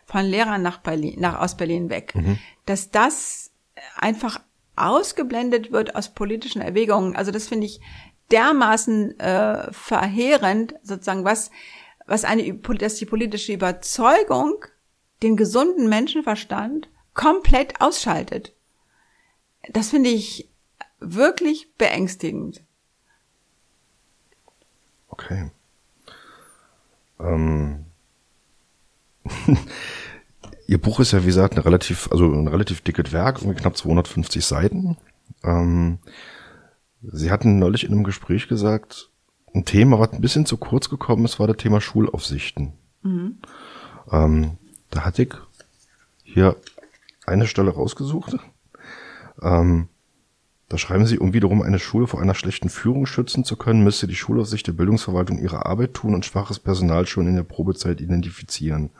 [0.05, 2.39] von Lehrern nach Berlin, nach aus Berlin weg, mhm.
[2.67, 3.51] dass das
[3.97, 4.41] einfach
[4.77, 7.17] ausgeblendet wird aus politischen Erwägungen.
[7.17, 7.81] Also das finde ich
[8.31, 11.51] dermaßen äh, verheerend, sozusagen was,
[12.07, 14.65] was eine, dass die politische Überzeugung
[15.23, 18.55] den gesunden Menschenverstand komplett ausschaltet.
[19.73, 20.49] Das finde ich
[21.01, 22.63] wirklich beängstigend.
[25.09, 25.51] Okay.
[27.19, 27.87] Ähm.
[30.67, 34.45] Ihr Buch ist ja, wie gesagt, ein relativ, also ein relativ dickes Werk, knapp 250
[34.45, 34.97] Seiten.
[35.43, 35.99] Ähm,
[37.03, 39.11] Sie hatten neulich in einem Gespräch gesagt,
[39.55, 42.75] ein Thema, was ein bisschen zu kurz gekommen ist, war das Thema Schulaufsichten.
[43.03, 43.39] Mhm.
[44.13, 44.59] Ähm,
[44.91, 45.35] da hatte ich
[46.23, 46.57] hier
[47.31, 48.37] eine Stelle rausgesucht.
[49.43, 49.89] Ähm,
[50.69, 54.07] da schreiben sie, um wiederum eine Schule vor einer schlechten Führung schützen zu können, müsste
[54.07, 58.91] die Schulaufsicht der Bildungsverwaltung ihre Arbeit tun und schwaches Personal schon in der Probezeit identifizieren.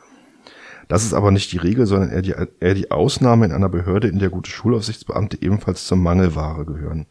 [0.89, 4.09] Das ist aber nicht die Regel, sondern eher die, eher die Ausnahme in einer Behörde,
[4.09, 7.05] in der gute Schulaufsichtsbeamte ebenfalls zur Mangelware gehören.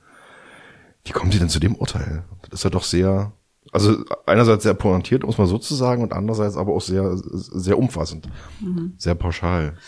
[1.05, 2.25] Wie kommen Sie denn zu dem Urteil?
[2.51, 3.33] Das ist ja doch sehr,
[3.73, 7.79] also einerseits sehr pointiert, muss man so zu sagen, und andererseits aber auch sehr, sehr
[7.79, 8.29] umfassend,
[8.61, 8.93] mhm.
[8.99, 9.79] sehr pauschal.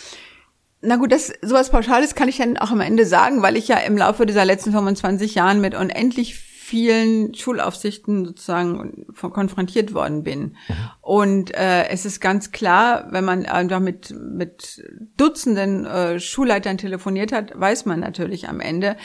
[0.82, 3.76] Na gut, das sowas Pauschales kann ich dann auch am Ende sagen, weil ich ja
[3.78, 10.40] im Laufe dieser letzten 25 Jahren mit unendlich vielen Schulaufsichten sozusagen konfrontiert worden bin.
[10.40, 10.56] Mhm.
[11.00, 14.82] Und äh, es ist ganz klar, wenn man einfach mit, mit
[15.16, 18.96] Dutzenden äh, Schulleitern telefoniert hat, weiß man natürlich am Ende,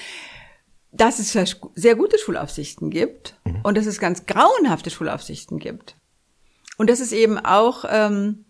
[0.92, 1.38] dass es
[1.76, 3.60] sehr gute Schulaufsichten gibt mhm.
[3.64, 5.96] und dass es ganz grauenhafte Schulaufsichten gibt.
[6.78, 8.46] Und das ist eben auch ähm,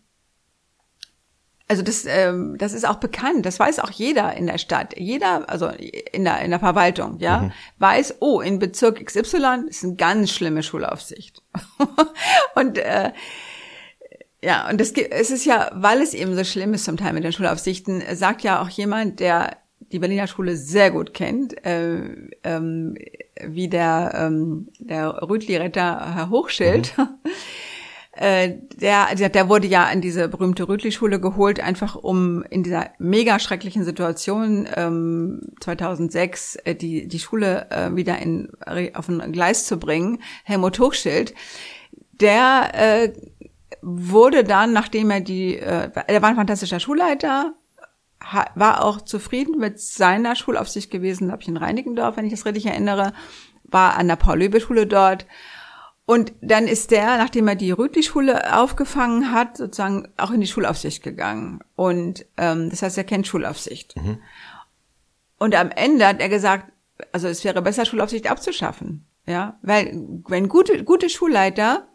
[1.68, 5.50] also das, ähm, das ist auch bekannt, das weiß auch jeder in der Stadt, jeder,
[5.50, 7.52] also in der, in der Verwaltung, ja, mhm.
[7.80, 11.42] weiß, oh, in Bezirk XY ist eine ganz schlimme Schulaufsicht.
[12.56, 13.12] und äh,
[14.42, 17.24] ja, und das, es ist ja, weil es eben so schlimm ist zum Teil mit
[17.24, 19.58] den Schulaufsichten, sagt ja auch jemand, der
[19.92, 22.02] die Berliner Schule sehr gut kennt, äh,
[22.44, 22.98] ähm,
[23.44, 27.08] wie der, ähm, der Rütli-Retter Herr Hochschild, mhm.
[28.18, 33.38] Äh, der, der wurde ja in diese berühmte Rütli-Schule geholt, einfach um in dieser mega
[33.38, 38.50] schrecklichen Situation ähm, 2006 äh, die, die Schule äh, wieder in,
[38.96, 40.20] auf ein Gleis zu bringen.
[40.46, 41.36] Helmut Hochschild,
[42.20, 43.14] der äh,
[43.84, 47.54] wurde dann, nachdem er die, äh, er war ein fantastischer Schulleiter,
[48.56, 52.66] war auch zufrieden mit seiner Schulaufsicht gewesen, glaube ich, in Reinickendorf, wenn ich das richtig
[52.66, 53.14] erinnere,
[53.64, 55.28] war an der Paul-Löbe-Schule dort
[56.08, 61.04] und dann ist der, nachdem er die Rütli-Schule aufgefangen hat, sozusagen auch in die Schulaufsicht
[61.04, 61.60] gegangen.
[61.76, 63.94] Und ähm, das heißt, er kennt Schulaufsicht.
[63.98, 64.20] Mhm.
[65.38, 66.72] Und am Ende hat er gesagt,
[67.12, 69.06] also es wäre besser, Schulaufsicht abzuschaffen.
[69.26, 71.90] Ja, weil wenn gute, gute Schulleiter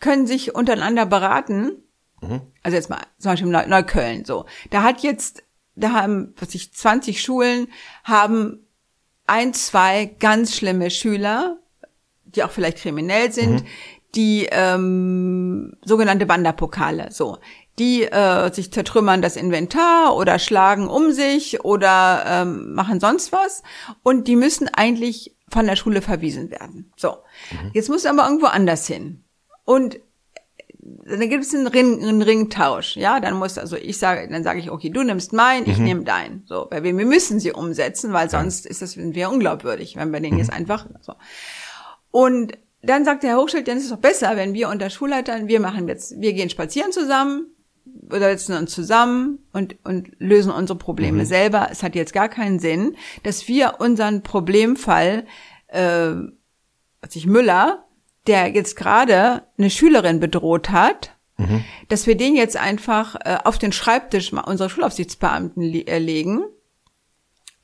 [0.00, 1.84] können sich untereinander beraten,
[2.22, 2.40] mhm.
[2.64, 5.44] also jetzt mal zum Beispiel Neukölln, so, da hat jetzt,
[5.76, 7.68] da haben, was ich, 20 Schulen
[8.02, 8.66] haben
[9.28, 11.58] ein, zwei ganz schlimme Schüler,
[12.36, 13.66] die auch vielleicht kriminell sind, mhm.
[14.14, 17.38] die ähm, sogenannte Wanderpokale, so
[17.78, 23.62] die äh, sich zertrümmern das Inventar oder schlagen um sich oder ähm, machen sonst was
[24.02, 26.92] und die müssen eigentlich von der Schule verwiesen werden.
[26.96, 27.18] So,
[27.50, 27.70] mhm.
[27.72, 29.24] jetzt muss aber irgendwo anders hin
[29.64, 29.98] und
[31.06, 34.60] dann gibt es einen, Ring, einen Ringtausch, ja, dann muss also ich sage, dann sage
[34.60, 35.84] ich, okay, du nimmst mein, ich mhm.
[35.84, 39.30] nehme dein, so, weil wir, wir müssen sie umsetzen, weil sonst ist das sind wir
[39.30, 40.40] unglaubwürdig, wenn wir den mhm.
[40.40, 41.14] jetzt einfach so.
[42.14, 45.48] Und dann sagt der Herr Hochschild, dann ist es doch besser, wenn wir unter Schulleitern,
[45.48, 47.48] wir machen jetzt, wir gehen spazieren zusammen,
[48.06, 51.26] oder setzen uns zusammen und, und lösen unsere Probleme mhm.
[51.26, 51.66] selber.
[51.72, 52.94] Es hat jetzt gar keinen Sinn,
[53.24, 55.26] dass wir unseren Problemfall,
[55.66, 56.12] äh,
[57.00, 57.84] was ich Müller,
[58.28, 61.64] der jetzt gerade eine Schülerin bedroht hat, mhm.
[61.88, 66.44] dass wir den jetzt einfach äh, auf den Schreibtisch unserer Schulaufsichtsbeamten äh, legen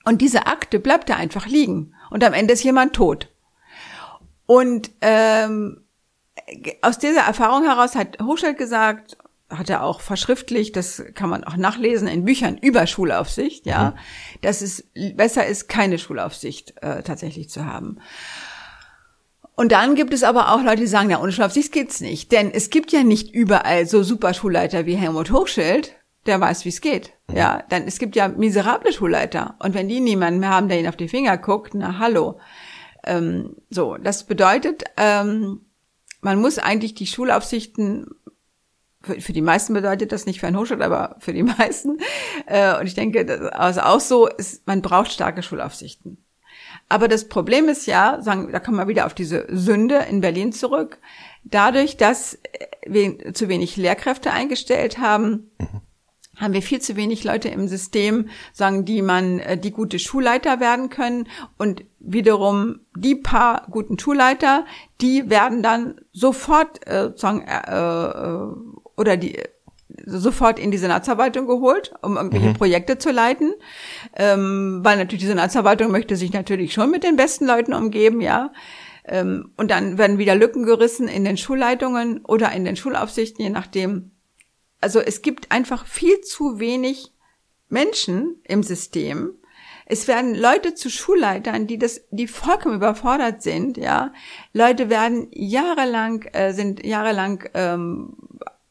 [0.04, 3.30] und diese Akte bleibt da einfach liegen und am Ende ist jemand tot.
[4.50, 5.84] Und ähm,
[6.82, 9.16] aus dieser Erfahrung heraus hat Hochschild gesagt,
[9.48, 14.40] hat er auch verschriftlicht, das kann man auch nachlesen in Büchern über Schulaufsicht, ja, mhm.
[14.42, 18.00] dass es besser ist, keine Schulaufsicht äh, tatsächlich zu haben.
[19.54, 22.32] Und dann gibt es aber auch Leute, die sagen, ja, ohne Schulaufsicht geht's nicht.
[22.32, 25.94] Denn es gibt ja nicht überall so super Schulleiter wie Helmut Hochschild,
[26.26, 27.12] der weiß, wie es geht.
[27.28, 27.36] Mhm.
[27.36, 29.54] Ja, dann es gibt ja miserable Schulleiter.
[29.60, 32.40] Und wenn die niemanden mehr haben, der ihnen auf die Finger guckt, na hallo.
[33.04, 35.62] Ähm, so, das bedeutet, ähm,
[36.20, 38.06] man muss eigentlich die Schulaufsichten
[39.02, 41.98] für, für die meisten bedeutet das nicht für einen Hochschul, aber für die meisten.
[42.46, 46.18] Äh, und ich denke, das, also auch so ist, man braucht starke Schulaufsichten.
[46.88, 50.52] Aber das Problem ist ja, sagen, da kommen wir wieder auf diese Sünde in Berlin
[50.52, 50.98] zurück.
[51.44, 52.38] Dadurch, dass
[52.84, 55.80] wir zu wenig Lehrkräfte eingestellt haben, mhm
[56.40, 60.58] haben wir viel zu wenig Leute im System, sagen, die man, äh, die gute Schulleiter
[60.58, 61.28] werden können
[61.58, 64.64] und wiederum die paar guten Schulleiter,
[65.00, 68.46] die werden dann sofort äh, sagen, äh, äh,
[68.96, 69.38] oder die
[70.06, 72.54] sofort in die Senatsverwaltung geholt, um irgendwelche mhm.
[72.54, 73.52] Projekte zu leiten,
[74.16, 78.52] ähm, weil natürlich die Senatsverwaltung möchte sich natürlich schon mit den besten Leuten umgeben, ja.
[79.04, 83.50] Ähm, und dann werden wieder Lücken gerissen in den Schulleitungen oder in den Schulaufsichten, je
[83.50, 84.12] nachdem,
[84.80, 87.12] also es gibt einfach viel zu wenig
[87.68, 89.34] Menschen im System,
[89.92, 94.12] Es werden Leute zu Schulleitern, die das, die vollkommen überfordert sind, ja.
[94.52, 98.16] Leute werden jahrelang, äh, sind jahrelang ähm,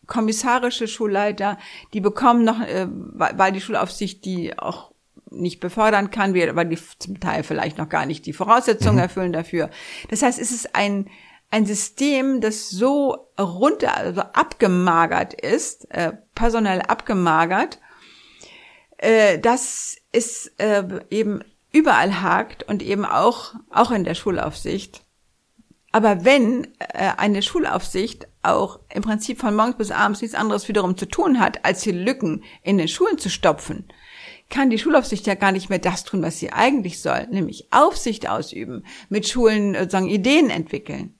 [0.07, 1.57] kommissarische Schulleiter,
[1.93, 4.91] die bekommen noch, äh, weil die Schulaufsicht die auch
[5.29, 9.03] nicht befördern kann, weil die zum Teil vielleicht noch gar nicht die Voraussetzungen mhm.
[9.03, 9.69] erfüllen dafür.
[10.09, 11.09] Das heißt, es ist ein
[11.51, 17.79] ein System, das so runter, also abgemagert ist, äh, personell abgemagert,
[18.97, 25.03] äh, dass es äh, eben überall hakt und eben auch, auch in der Schulaufsicht.
[25.91, 30.97] Aber wenn äh, eine Schulaufsicht auch im Prinzip von morgens bis abends nichts anderes wiederum
[30.97, 33.87] zu tun hat, als die Lücken in den Schulen zu stopfen,
[34.49, 38.29] kann die Schulaufsicht ja gar nicht mehr das tun, was sie eigentlich soll, nämlich Aufsicht
[38.29, 41.18] ausüben, mit Schulen sozusagen Ideen entwickeln.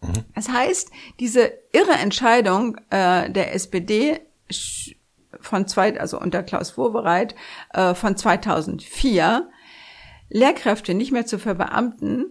[0.00, 0.24] Mhm.
[0.34, 4.20] Das heißt, diese irre Entscheidung äh, der SPD
[5.40, 7.34] von zwei, also unter Klaus Wowereit
[7.72, 9.48] äh, von 2004,
[10.28, 12.26] Lehrkräfte nicht mehr zu verbeamten,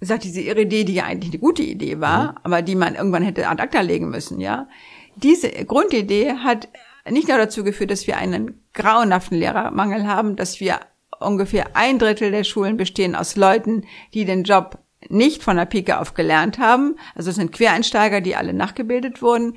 [0.00, 2.38] sagt diese ihre Idee, die ja eigentlich eine gute Idee war, mhm.
[2.42, 4.68] aber die man irgendwann hätte ad acta legen müssen, ja.
[5.16, 6.68] Diese Grundidee hat
[7.08, 10.80] nicht nur dazu geführt, dass wir einen grauenhaften Lehrermangel haben, dass wir
[11.20, 14.78] ungefähr ein Drittel der Schulen bestehen aus Leuten, die den Job
[15.08, 16.96] nicht von der Pike auf gelernt haben.
[17.14, 19.56] Also es sind Quereinsteiger, die alle nachgebildet wurden.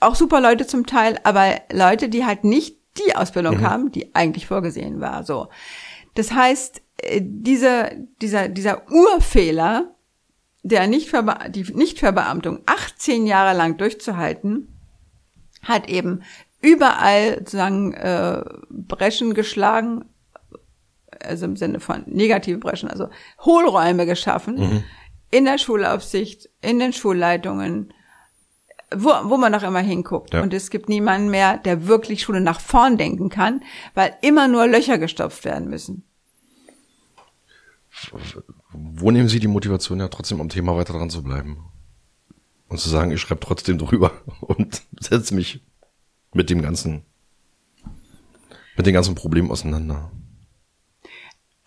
[0.00, 3.62] Auch super Leute zum Teil, aber Leute, die halt nicht die Ausbildung mhm.
[3.62, 5.24] haben, die eigentlich vorgesehen war.
[5.24, 5.48] So.
[6.14, 7.90] Das heißt, äh, diese,
[8.20, 9.94] dieser, dieser Urfehler,
[10.62, 14.68] der Nichtverbe die Nichtverbeamtung 18 Jahre lang durchzuhalten,
[15.62, 16.22] hat eben
[16.60, 20.04] überall sozusagen äh, Breschen geschlagen,
[21.24, 23.08] also im Sinne von negative Breschen, also
[23.44, 24.84] Hohlräume geschaffen mhm.
[25.30, 27.92] in der Schulaufsicht, in den Schulleitungen,
[28.94, 30.34] wo, wo man noch immer hinguckt.
[30.34, 30.42] Ja.
[30.42, 33.62] Und es gibt niemanden mehr, der wirklich Schule nach vorn denken kann,
[33.94, 36.04] weil immer nur Löcher gestopft werden müssen.
[38.72, 41.58] Wo nehmen Sie die Motivation ja trotzdem am Thema weiter dran zu bleiben?
[42.68, 45.62] Und zu sagen, ich schreibe trotzdem drüber und setze mich
[46.32, 47.04] mit dem ganzen,
[48.76, 50.10] mit den ganzen Problemen auseinander.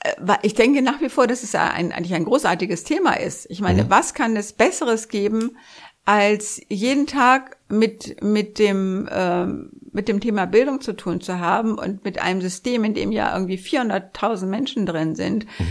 [0.06, 3.48] Äh, ich denke nach wie vor, dass es ein, eigentlich ein großartiges Thema ist.
[3.50, 3.90] Ich meine, mhm.
[3.90, 5.58] was kann es Besseres geben,
[6.06, 11.80] als jeden Tag mit mit dem ähm, mit dem Thema Bildung zu tun zu haben
[11.80, 15.46] und mit einem System, in dem ja irgendwie 400.000 Menschen drin sind.
[15.46, 15.68] Mhm.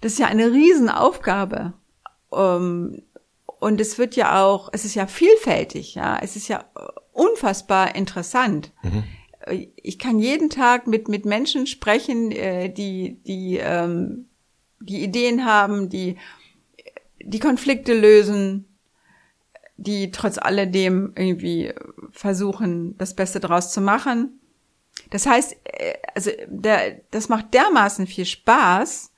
[0.00, 1.74] Das ist ja eine Riesenaufgabe.
[2.32, 3.02] Ähm,
[3.58, 6.64] und es wird ja auch, es ist ja vielfältig, ja, es ist ja
[7.12, 8.72] unfassbar interessant.
[8.82, 9.04] Mhm
[9.50, 14.26] ich kann jeden Tag mit, mit Menschen sprechen, äh, die, die, ähm,
[14.80, 16.16] die Ideen haben, die,
[17.20, 18.66] die Konflikte lösen,
[19.76, 21.72] die trotz alledem irgendwie
[22.10, 24.40] versuchen, das Beste draus zu machen.
[25.10, 29.12] Das heißt, äh, also der, das macht dermaßen viel Spaß,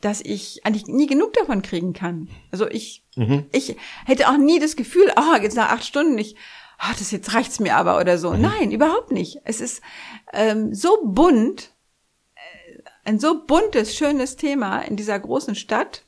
[0.00, 2.28] dass ich eigentlich nie genug davon kriegen kann.
[2.52, 3.46] Also ich, mhm.
[3.52, 6.36] ich hätte auch nie das Gefühl, ah, oh, jetzt nach acht Stunden, ich
[6.78, 8.32] ah, das jetzt reicht's mir aber oder so.
[8.32, 8.40] Mhm.
[8.40, 9.40] Nein, überhaupt nicht.
[9.44, 9.82] Es ist
[10.32, 11.72] ähm, so bunt,
[12.34, 16.04] äh, ein so buntes, schönes Thema in dieser großen Stadt,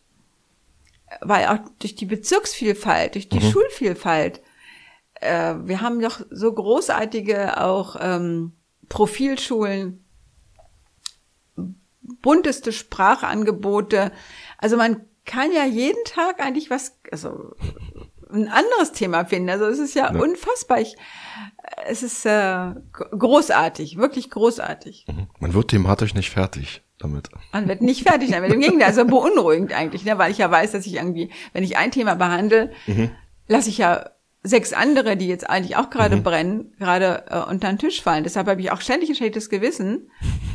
[1.20, 3.50] weil auch durch die Bezirksvielfalt, durch die mhm.
[3.50, 4.40] Schulvielfalt,
[5.14, 8.52] äh, wir haben doch so großartige auch ähm,
[8.88, 10.04] Profilschulen,
[12.22, 14.12] bunteste Sprachangebote.
[14.58, 17.54] Also man kann ja jeden Tag eigentlich was, also
[18.32, 19.50] ein anderes Thema finden.
[19.50, 20.20] Also es ist ja, ja.
[20.20, 20.80] unfassbar.
[20.80, 20.96] Ich,
[21.86, 25.06] es ist äh, großartig, wirklich großartig.
[25.08, 25.28] Mhm.
[25.38, 27.28] Man wird thematisch nicht fertig damit.
[27.52, 28.52] Man wird nicht fertig damit.
[28.52, 30.18] Im Gegenteil, also beunruhigend eigentlich, ne?
[30.18, 33.10] weil ich ja weiß, dass ich irgendwie, wenn ich ein Thema behandle, mhm.
[33.48, 34.10] lasse ich ja
[34.42, 36.22] sechs andere, die jetzt eigentlich auch gerade mhm.
[36.22, 38.24] brennen, gerade äh, unter den Tisch fallen.
[38.24, 40.10] Deshalb habe ich auch ständig ein schlechtes Gewissen,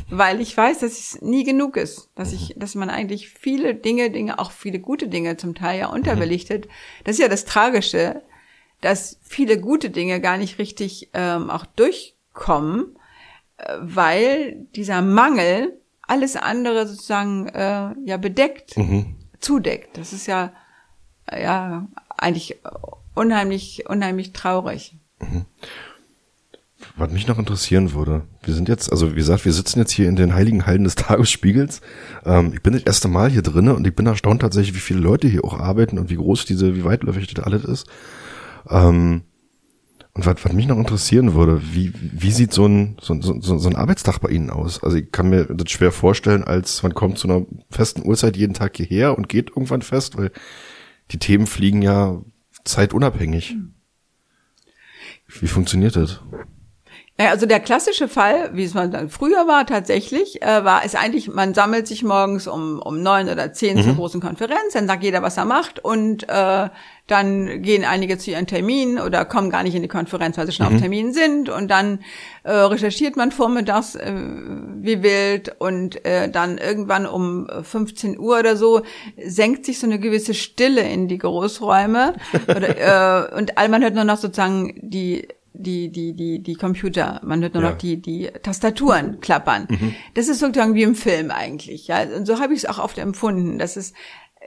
[0.08, 4.10] weil ich weiß, dass es nie genug ist, dass ich, dass man eigentlich viele Dinge,
[4.10, 6.68] Dinge, auch viele gute Dinge zum Teil ja unterbelichtet.
[7.04, 8.22] Das ist ja das Tragische,
[8.80, 12.96] dass viele gute Dinge gar nicht richtig ähm, auch durchkommen,
[13.56, 19.16] äh, weil dieser Mangel alles andere sozusagen äh, ja bedeckt, mhm.
[19.40, 19.98] zudeckt.
[19.98, 20.52] Das ist ja
[21.30, 22.58] ja eigentlich
[23.14, 24.96] unheimlich, unheimlich traurig.
[25.18, 25.46] Mhm.
[26.98, 30.08] Was mich noch interessieren würde, wir sind jetzt, also wie gesagt, wir sitzen jetzt hier
[30.08, 31.82] in den heiligen Hallen des Tagesspiegels.
[32.24, 35.00] Ähm, ich bin das erste Mal hier drinne und ich bin erstaunt tatsächlich, wie viele
[35.00, 37.86] Leute hier auch arbeiten und wie groß diese, wie weitläufig das alles ist.
[38.70, 39.24] Ähm,
[40.14, 43.68] und was, was mich noch interessieren würde, wie, wie sieht so ein, so, so, so
[43.68, 44.82] ein Arbeitstag bei Ihnen aus?
[44.82, 48.54] Also ich kann mir das schwer vorstellen, als man kommt zu einer festen Uhrzeit jeden
[48.54, 50.32] Tag hierher und geht irgendwann fest, weil
[51.10, 52.22] die Themen fliegen ja
[52.64, 53.54] zeitunabhängig.
[55.28, 56.22] Wie funktioniert das?
[57.18, 60.94] Naja, also der klassische Fall, wie es mal dann früher war tatsächlich, äh, war es
[60.94, 63.82] eigentlich, man sammelt sich morgens um, um neun oder zehn mhm.
[63.84, 66.68] zur großen Konferenz, dann sagt jeder, was er macht und äh,
[67.06, 70.52] dann gehen einige zu ihren Terminen oder kommen gar nicht in die Konferenz, weil sie
[70.52, 70.74] schon mhm.
[70.74, 72.00] auf Terminen sind und dann
[72.42, 78.56] äh, recherchiert man vormittags äh, wie wild und äh, dann irgendwann um 15 Uhr oder
[78.56, 78.82] so
[79.24, 82.14] senkt sich so eine gewisse Stille in die Großräume
[82.46, 85.28] oder, äh, und man hört nur noch sozusagen die
[85.62, 87.70] die, die, die, die Computer, man hört nur ja.
[87.70, 89.66] noch die, die Tastaturen klappern.
[89.68, 89.94] Mhm.
[90.14, 92.02] Das ist sozusagen wie im Film eigentlich, ja.
[92.02, 93.92] Und so habe ich es auch oft empfunden, dass es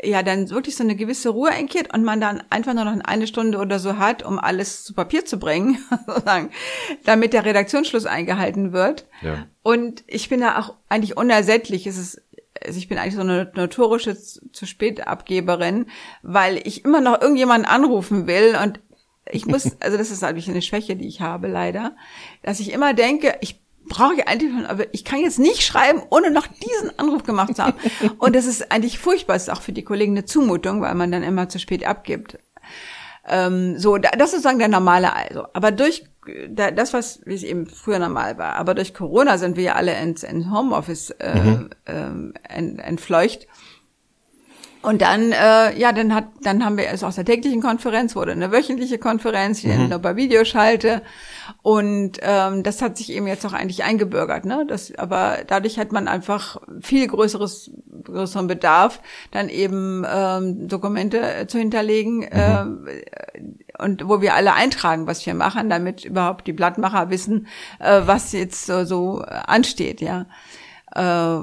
[0.01, 3.27] ja dann wirklich so eine gewisse Ruhe einkehrt und man dann einfach nur noch eine
[3.27, 6.51] Stunde oder so hat, um alles zu Papier zu bringen, sozusagen,
[7.03, 9.05] damit der Redaktionsschluss eingehalten wird.
[9.21, 9.47] Ja.
[9.63, 11.85] Und ich bin da auch eigentlich unersättlich.
[11.85, 12.21] Es ist
[12.65, 15.85] also ich bin eigentlich so eine notorische zu spät Abgeberin,
[16.23, 18.81] weil ich immer noch irgendjemanden anrufen will und
[19.29, 21.95] ich muss, also das ist eigentlich eine Schwäche, die ich habe leider,
[22.43, 26.31] dass ich immer denke, ich brauche ich eigentlich, aber ich kann jetzt nicht schreiben, ohne
[26.31, 27.77] noch diesen Anruf gemacht zu haben.
[28.19, 31.11] Und das ist eigentlich furchtbar, das ist auch für die Kollegen eine Zumutung, weil man
[31.11, 32.37] dann immer zu spät abgibt.
[33.27, 35.45] Ähm, so, das ist sozusagen der normale also.
[35.53, 36.05] Aber durch
[36.49, 39.99] das, was wie es eben früher normal war, aber durch Corona sind wir ja alle
[39.99, 41.69] ins, ins Homeoffice äh, mhm.
[41.85, 43.47] ähm, ent, entfleucht.
[44.81, 48.31] Und dann, äh, ja, dann hat, dann haben wir es aus der täglichen Konferenz wurde
[48.31, 49.89] eine wöchentliche Konferenz, die mhm.
[49.89, 51.01] nur bei Videoschalte.
[51.61, 54.65] Und ähm, das hat sich eben jetzt auch eigentlich eingebürgert, ne?
[54.65, 57.71] Das, aber dadurch hat man einfach viel größeres
[58.03, 59.01] größeren Bedarf,
[59.31, 62.87] dann eben ähm, Dokumente äh, zu hinterlegen mhm.
[62.87, 67.47] äh, und wo wir alle eintragen, was wir machen, damit überhaupt die Blattmacher wissen,
[67.79, 70.25] äh, was jetzt so, so ansteht, ja.
[70.95, 71.41] Äh,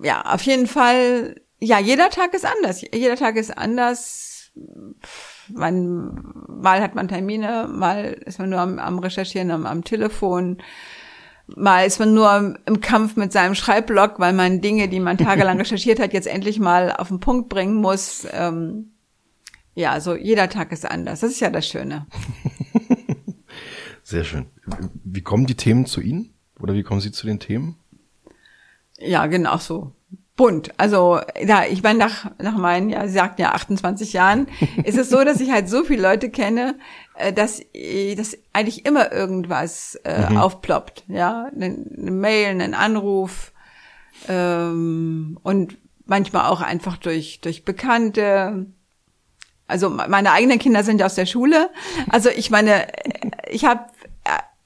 [0.00, 2.82] ja, auf jeden Fall ja, jeder Tag ist anders.
[2.92, 4.52] Jeder Tag ist anders.
[5.48, 10.58] Man, mal hat man Termine, mal ist man nur am, am Recherchieren am, am Telefon.
[11.46, 15.58] Mal ist man nur im Kampf mit seinem Schreibblock, weil man Dinge, die man tagelang
[15.60, 18.26] recherchiert hat, jetzt endlich mal auf den Punkt bringen muss.
[18.32, 18.92] Ähm,
[19.74, 21.20] ja, so jeder Tag ist anders.
[21.20, 22.06] Das ist ja das Schöne.
[24.02, 24.46] Sehr schön.
[25.04, 26.34] Wie kommen die Themen zu Ihnen?
[26.60, 27.76] Oder wie kommen Sie zu den Themen?
[28.98, 29.92] Ja, genau so
[30.38, 30.70] bunt.
[30.78, 34.46] Also ja, ich meine, nach, nach meinen, ja, Sie sagten ja 28 Jahren,
[34.84, 36.78] ist es so, dass ich halt so viele Leute kenne,
[37.16, 37.60] äh, dass,
[38.16, 40.38] dass eigentlich immer irgendwas äh, mhm.
[40.38, 41.04] aufploppt.
[41.08, 43.52] Ja, eine, eine Mail, einen Anruf
[44.28, 45.76] ähm, und
[46.06, 48.66] manchmal auch einfach durch, durch Bekannte.
[49.66, 51.68] Also meine eigenen Kinder sind ja aus der Schule.
[52.10, 52.86] Also ich meine,
[53.50, 53.80] ich habe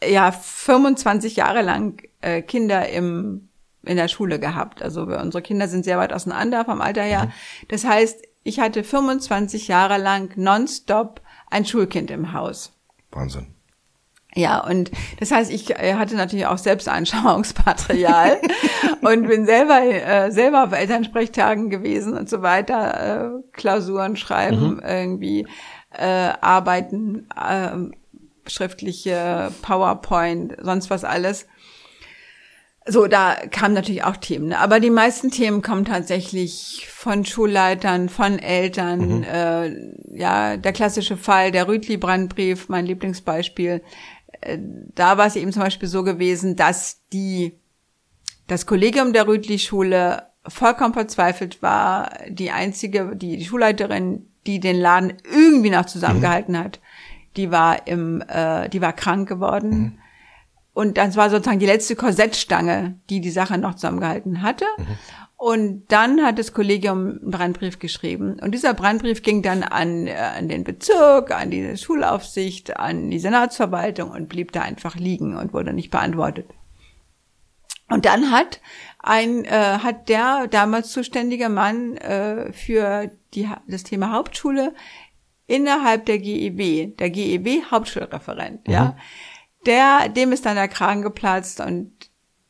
[0.01, 3.49] äh, ja 25 Jahre lang äh, Kinder im
[3.85, 4.83] in der Schule gehabt.
[4.83, 7.27] Also unsere Kinder sind sehr weit auseinander vom Alter her.
[7.27, 7.33] Mhm.
[7.69, 11.21] Das heißt, ich hatte 25 Jahre lang nonstop
[11.51, 12.73] ein Schulkind im Haus.
[13.11, 13.55] Wahnsinn.
[14.35, 18.41] Ja, und das heißt, ich äh, hatte natürlich auch selbst Anschauungsmaterial
[19.03, 24.83] und bin selber äh, selber auf Elternsprechtagen gewesen und so weiter, äh, Klausuren schreiben, mhm.
[24.83, 25.47] irgendwie
[25.91, 27.77] äh, arbeiten, äh,
[28.49, 31.47] schriftliche PowerPoint, sonst was alles.
[32.85, 34.59] So, da kamen natürlich auch Themen, ne?
[34.59, 39.19] aber die meisten Themen kommen tatsächlich von Schulleitern, von Eltern.
[39.19, 39.23] Mhm.
[39.23, 43.83] Äh, ja, der klassische Fall, der Rütli-Brandbrief, mein Lieblingsbeispiel.
[44.41, 44.59] Äh,
[44.97, 47.53] da war es eben zum Beispiel so gewesen, dass die
[48.49, 52.11] das Kollegium der Rütli-Schule vollkommen verzweifelt war.
[52.29, 56.59] Die einzige, die, die Schulleiterin, die den Laden irgendwie noch zusammengehalten mhm.
[56.59, 56.81] hat,
[57.37, 59.71] die war im, äh, die war krank geworden.
[59.71, 60.02] Mhm
[60.75, 64.65] und das war sozusagen die letzte Korsettstange, die die Sache noch zusammengehalten hatte.
[64.79, 64.87] Mhm.
[65.37, 68.39] Und dann hat das Kollegium einen Brandbrief geschrieben.
[68.41, 73.19] Und dieser Brandbrief ging dann an, äh, an den Bezirk, an die Schulaufsicht, an die
[73.19, 76.47] Senatsverwaltung und blieb da einfach liegen und wurde nicht beantwortet.
[77.89, 78.61] Und dann hat
[79.01, 84.73] ein, äh, hat der damals zuständige Mann äh, für die, das Thema Hauptschule
[85.47, 88.73] innerhalb der GEW, der GEW Hauptschulreferent, mhm.
[88.73, 88.97] ja,
[89.67, 91.93] der, dem ist dann der Kragen geplatzt und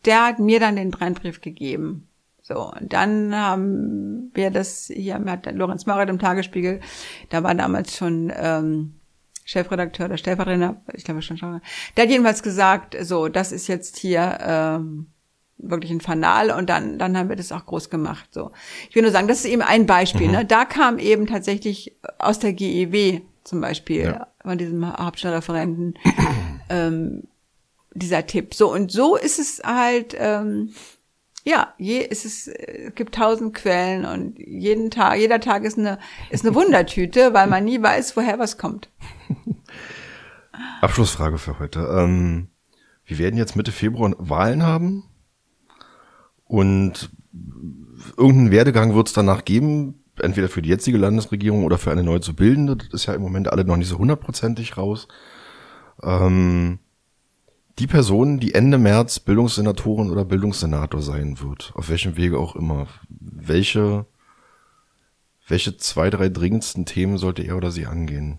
[0.04, 2.08] der hat mir dann den Brandbrief gegeben.
[2.42, 6.80] So, und dann haben wir das hier, hat Lorenz Marit im Tagesspiegel,
[7.30, 8.94] da war damals schon ähm,
[9.44, 11.60] Chefredakteur oder Stellvertreter, ich glaube schon schon.
[11.96, 15.06] Der hat jedenfalls gesagt, so, das ist jetzt hier ähm,
[15.58, 18.28] wirklich ein Fanal und dann, dann haben wir das auch groß gemacht.
[18.32, 18.50] So,
[18.88, 20.26] ich will nur sagen, das ist eben ein Beispiel.
[20.26, 20.32] Mhm.
[20.32, 20.44] Ne?
[20.44, 24.26] Da kam eben tatsächlich aus der GEW zum Beispiel ja.
[24.42, 25.94] von diesem Hauptstadtreferenten
[26.72, 27.24] ähm,
[27.94, 28.54] dieser Tipp.
[28.54, 30.16] So und so ist es halt.
[30.18, 30.70] Ähm,
[31.44, 35.98] ja, je, ist es, es gibt tausend Quellen und jeden Tag, jeder Tag ist eine,
[36.30, 38.88] ist eine Wundertüte, weil man nie weiß, woher was kommt.
[40.80, 41.80] Abschlussfrage für heute.
[41.80, 42.48] Ähm,
[43.04, 45.02] wir werden jetzt Mitte Februar Wahlen haben
[46.44, 47.10] und
[48.16, 52.20] irgendeinen Werdegang wird es danach geben, entweder für die jetzige Landesregierung oder für eine neu
[52.20, 52.76] zu bildende.
[52.76, 55.08] Das ist ja im Moment alle noch nicht so hundertprozentig raus.
[56.02, 56.78] Ähm,
[57.78, 62.86] die Person, die Ende März Bildungssenatorin oder Bildungssenator sein wird, auf welchem Wege auch immer,
[63.08, 64.06] welche,
[65.48, 68.38] welche zwei, drei dringendsten Themen sollte er oder sie angehen?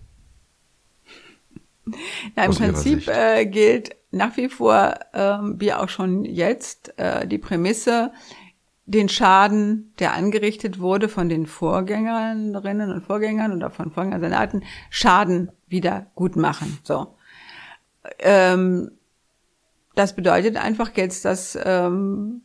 [2.36, 7.38] Na, Im Prinzip äh, gilt nach wie vor, ähm, wie auch schon jetzt, äh, die
[7.38, 8.12] Prämisse,
[8.86, 16.06] den Schaden, der angerichtet wurde von den Vorgängerinnen und Vorgängern oder von Vorgängersenaten, Schaden wieder
[16.14, 16.78] gut machen.
[16.82, 17.14] So.
[18.18, 18.90] Ähm,
[19.94, 22.42] das bedeutet einfach jetzt, dass ähm,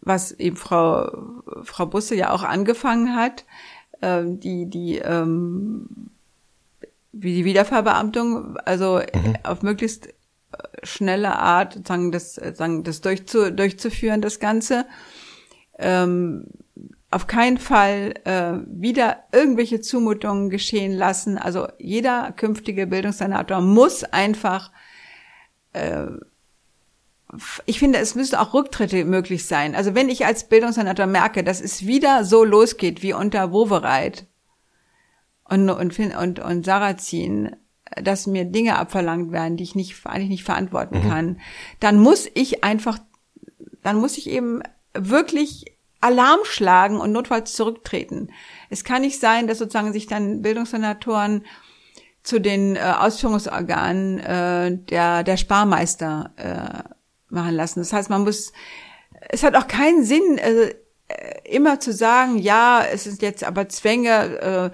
[0.00, 3.44] was eben Frau Frau Busse ja auch angefangen hat,
[4.02, 6.10] ähm, die die ähm,
[7.12, 9.36] wie die Wiederverbeamtung, also mhm.
[9.42, 10.08] auf möglichst
[10.82, 14.86] schnelle Art, sozusagen das, sozusagen das durchzu, durchzuführen, das Ganze.
[15.78, 16.46] Ähm,
[17.16, 21.38] auf keinen Fall äh, wieder irgendwelche Zumutungen geschehen lassen.
[21.38, 24.70] Also jeder künftige Bildungssenator muss einfach
[25.72, 26.08] äh,
[27.64, 29.74] ich finde, es müssen auch Rücktritte möglich sein.
[29.74, 34.26] Also wenn ich als Bildungssenator merke, dass es wieder so losgeht wie unter Wovereit
[35.44, 37.56] und, und, und, und Sarrazin,
[38.02, 41.08] dass mir Dinge abverlangt werden, die ich nicht, eigentlich nicht verantworten mhm.
[41.08, 41.40] kann,
[41.80, 42.98] dann muss ich einfach,
[43.82, 44.62] dann muss ich eben
[44.94, 45.75] wirklich
[46.06, 48.30] Alarm schlagen und notfalls zurücktreten.
[48.70, 51.44] Es kann nicht sein, dass sozusagen sich dann Bildungssenatoren
[52.22, 56.88] zu den äh, Ausführungsorganen äh, der, der Sparmeister äh,
[57.28, 57.80] machen lassen.
[57.80, 58.52] Das heißt, man muss,
[59.28, 60.74] es hat auch keinen Sinn, äh,
[61.44, 64.70] immer zu sagen, ja, es ist jetzt aber Zwänge, äh,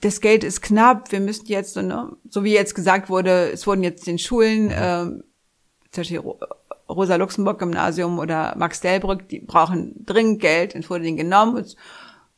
[0.00, 3.66] das Geld ist knapp, wir müssen jetzt, so, ne, so wie jetzt gesagt wurde, es
[3.66, 5.04] wurden jetzt den Schulen, äh,
[5.90, 6.22] zum Beispiel
[6.88, 11.56] Rosa-Luxemburg-Gymnasium oder Max-Delbrück, die brauchen dringend Geld, es wurde denen genommen.
[11.56, 11.76] Und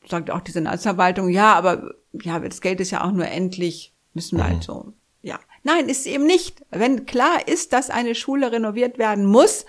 [0.08, 4.38] sagt auch die Senatsverwaltung, ja, aber ja, das Geld ist ja auch nur endlich, müssen
[4.38, 4.48] wir mhm.
[4.48, 4.92] halt so.
[5.22, 5.38] Ja.
[5.62, 6.64] Nein, ist eben nicht.
[6.70, 9.66] Wenn klar ist, dass eine Schule renoviert werden muss,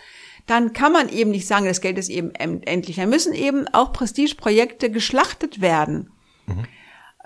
[0.48, 2.96] dann kann man eben nicht sagen, das Geld ist eben endlich.
[2.96, 6.12] Dann müssen eben auch Prestigeprojekte geschlachtet werden.
[6.48, 6.66] Mhm.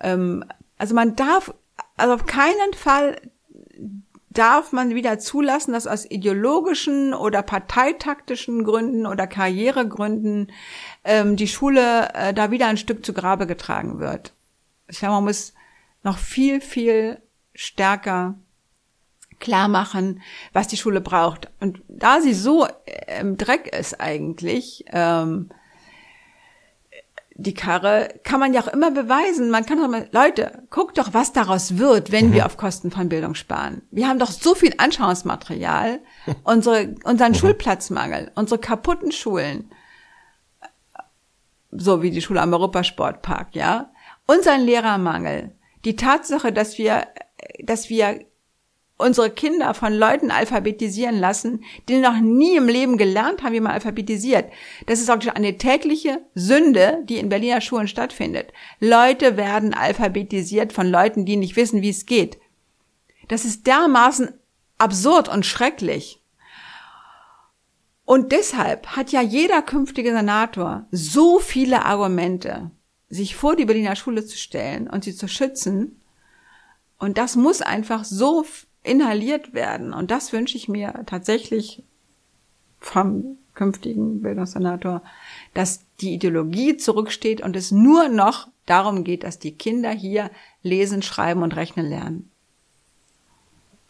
[0.02, 0.46] Ähm,
[0.78, 1.54] also man darf,
[1.96, 3.22] also auf keinen Fall
[4.38, 10.52] darf man wieder zulassen, dass aus ideologischen oder parteitaktischen Gründen oder Karrieregründen
[11.04, 14.34] ähm, die Schule äh, da wieder ein Stück zu Grabe getragen wird.
[14.88, 15.54] Ich glaube, man muss
[16.04, 17.20] noch viel, viel
[17.54, 18.36] stärker
[19.40, 20.22] klar machen,
[20.54, 21.50] was die Schule braucht.
[21.60, 22.68] Und da sie so
[23.20, 25.50] im Dreck ist eigentlich, ähm,
[27.38, 29.50] die Karre, kann man ja auch immer beweisen.
[29.50, 32.34] Man kann doch mal, Leute, guckt doch, was daraus wird, wenn mhm.
[32.34, 33.82] wir auf Kosten von Bildung sparen.
[33.92, 36.00] Wir haben doch so viel Anschauungsmaterial,
[36.44, 37.36] unsere, unseren mhm.
[37.36, 39.70] Schulplatzmangel, unsere kaputten Schulen,
[41.72, 43.92] so wie die Schule am Europasportpark, ja,
[44.28, 45.52] unseren Lehrermangel,
[45.84, 47.06] die Tatsache, dass wir,
[47.62, 48.22] dass wir
[48.98, 53.74] unsere Kinder von Leuten alphabetisieren lassen, die noch nie im Leben gelernt haben, wie man
[53.74, 54.52] alphabetisiert.
[54.86, 58.54] Das ist auch eine tägliche Sünde, die in Berliner Schulen stattfindet.
[58.80, 62.38] Leute werden alphabetisiert von Leuten, die nicht wissen, wie es geht.
[63.28, 64.30] Das ist dermaßen
[64.78, 66.22] absurd und schrecklich.
[68.06, 72.70] Und deshalb hat ja jeder künftige Senator so viele Argumente,
[73.10, 76.02] sich vor die Berliner Schule zu stellen und sie zu schützen.
[77.00, 78.46] Und das muss einfach so
[78.86, 79.94] inhaliert werden.
[79.94, 81.84] Und das wünsche ich mir tatsächlich
[82.80, 85.02] vom künftigen Bildungssenator,
[85.54, 90.30] dass die Ideologie zurücksteht und es nur noch darum geht, dass die Kinder hier
[90.62, 92.30] lesen, schreiben und rechnen lernen.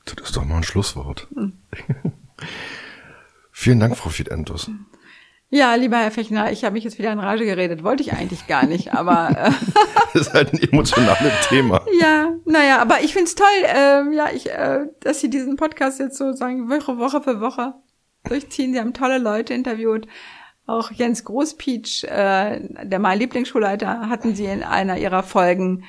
[0.06, 1.28] Das ist doch mal ein Schlusswort.
[1.34, 1.54] Hm.
[3.52, 4.70] Vielen Dank, Frau Fiedentus.
[5.50, 7.84] Ja, lieber Herr Fechner, ich habe mich jetzt wieder in Rage geredet.
[7.84, 9.30] Wollte ich eigentlich gar nicht, aber.
[9.30, 9.52] Äh,
[10.14, 11.82] das ist halt ein emotionales Thema.
[12.00, 16.18] Ja, naja, aber ich find's toll, äh, ja, ich, äh, dass Sie diesen Podcast jetzt
[16.18, 17.76] so sagen, Woche, Woche für Woche
[18.24, 18.74] durchziehen.
[18.74, 20.08] Sie haben tolle Leute interviewt.
[20.68, 25.84] Auch Jens Großpietsch, äh, der mein Lieblingsschulleiter, hatten Sie in einer Ihrer Folgen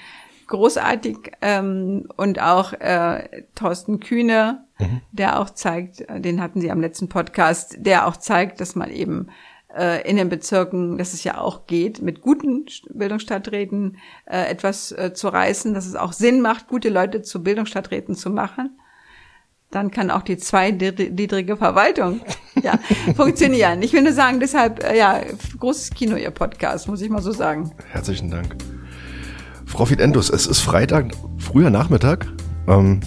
[0.49, 5.01] großartig ähm, und auch äh, Thorsten Kühne, mhm.
[5.13, 9.29] der auch zeigt, den hatten Sie am letzten Podcast, der auch zeigt, dass man eben
[9.77, 15.13] äh, in den Bezirken, dass es ja auch geht, mit guten Bildungsstadträten äh, etwas äh,
[15.13, 18.79] zu reißen, dass es auch Sinn macht, gute Leute zu Bildungsstadträten zu machen.
[19.71, 22.21] Dann kann auch die zweigliedrige Verwaltung
[22.63, 22.79] ja,
[23.17, 23.83] funktionieren.
[23.83, 25.21] Ich will nur sagen, deshalb, äh, ja,
[25.59, 27.73] großes Kino, Ihr Podcast, muss ich mal so sagen.
[27.91, 28.57] Herzlichen Dank.
[29.67, 32.27] Frau Fidentus, es ist Freitag, früher Nachmittag.
[32.69, 33.01] Ähm,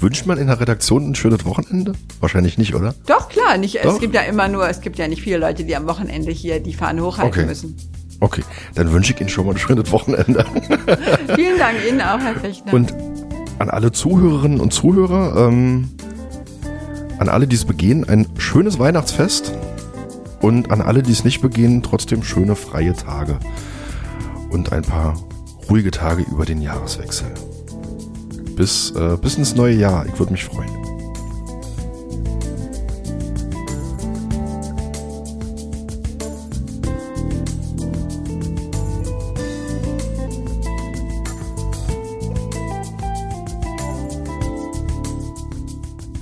[0.00, 1.92] Wünscht man in der Redaktion ein schönes Wochenende?
[2.20, 2.94] Wahrscheinlich nicht, oder?
[3.06, 3.56] Doch, klar.
[3.58, 3.94] Nicht, Doch?
[3.94, 6.60] Es gibt ja immer nur, es gibt ja nicht viele Leute, die am Wochenende hier
[6.60, 7.46] die Fahne hochhalten Okay.
[7.46, 7.76] müssen.
[8.20, 8.42] Okay,
[8.74, 10.44] dann wünsche ich Ihnen schon mal ein schönes Wochenende.
[11.36, 12.72] Vielen Dank Ihnen auch, Herr Fechner.
[12.74, 12.92] Und
[13.60, 15.88] an alle Zuhörerinnen und Zuhörer, ähm,
[17.18, 19.52] an alle, die es begehen, ein schönes Weihnachtsfest.
[20.40, 23.38] Und an alle, die es nicht begehen, trotzdem schöne freie Tage.
[24.50, 25.14] Und ein paar
[25.68, 27.26] ruhige Tage über den Jahreswechsel.
[28.58, 30.04] Bis, äh, bis ins neue Jahr.
[30.06, 30.68] Ich würde mich freuen.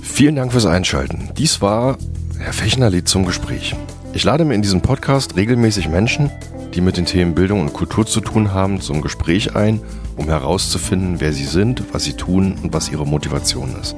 [0.03, 1.29] Vielen Dank fürs Einschalten.
[1.39, 1.97] Dies war
[2.37, 3.75] Herr Fechner lädt zum Gespräch.
[4.13, 6.29] Ich lade mir in diesem Podcast regelmäßig Menschen,
[6.77, 9.81] die mit den Themen Bildung und Kultur zu tun haben, zum Gespräch ein,
[10.15, 13.95] um herauszufinden, wer sie sind, was sie tun und was ihre Motivation ist.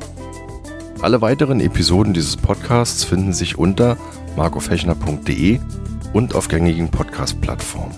[1.01, 3.97] Alle weiteren Episoden dieses Podcasts finden sich unter
[4.37, 5.59] marcofechner.de
[6.13, 7.95] und auf gängigen Podcast-Plattformen.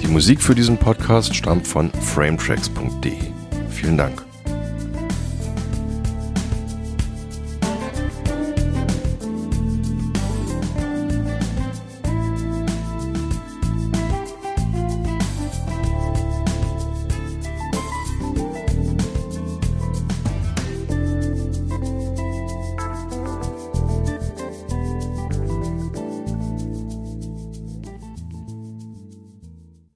[0.00, 3.16] Die Musik für diesen Podcast stammt von frametracks.de.
[3.68, 4.27] Vielen Dank.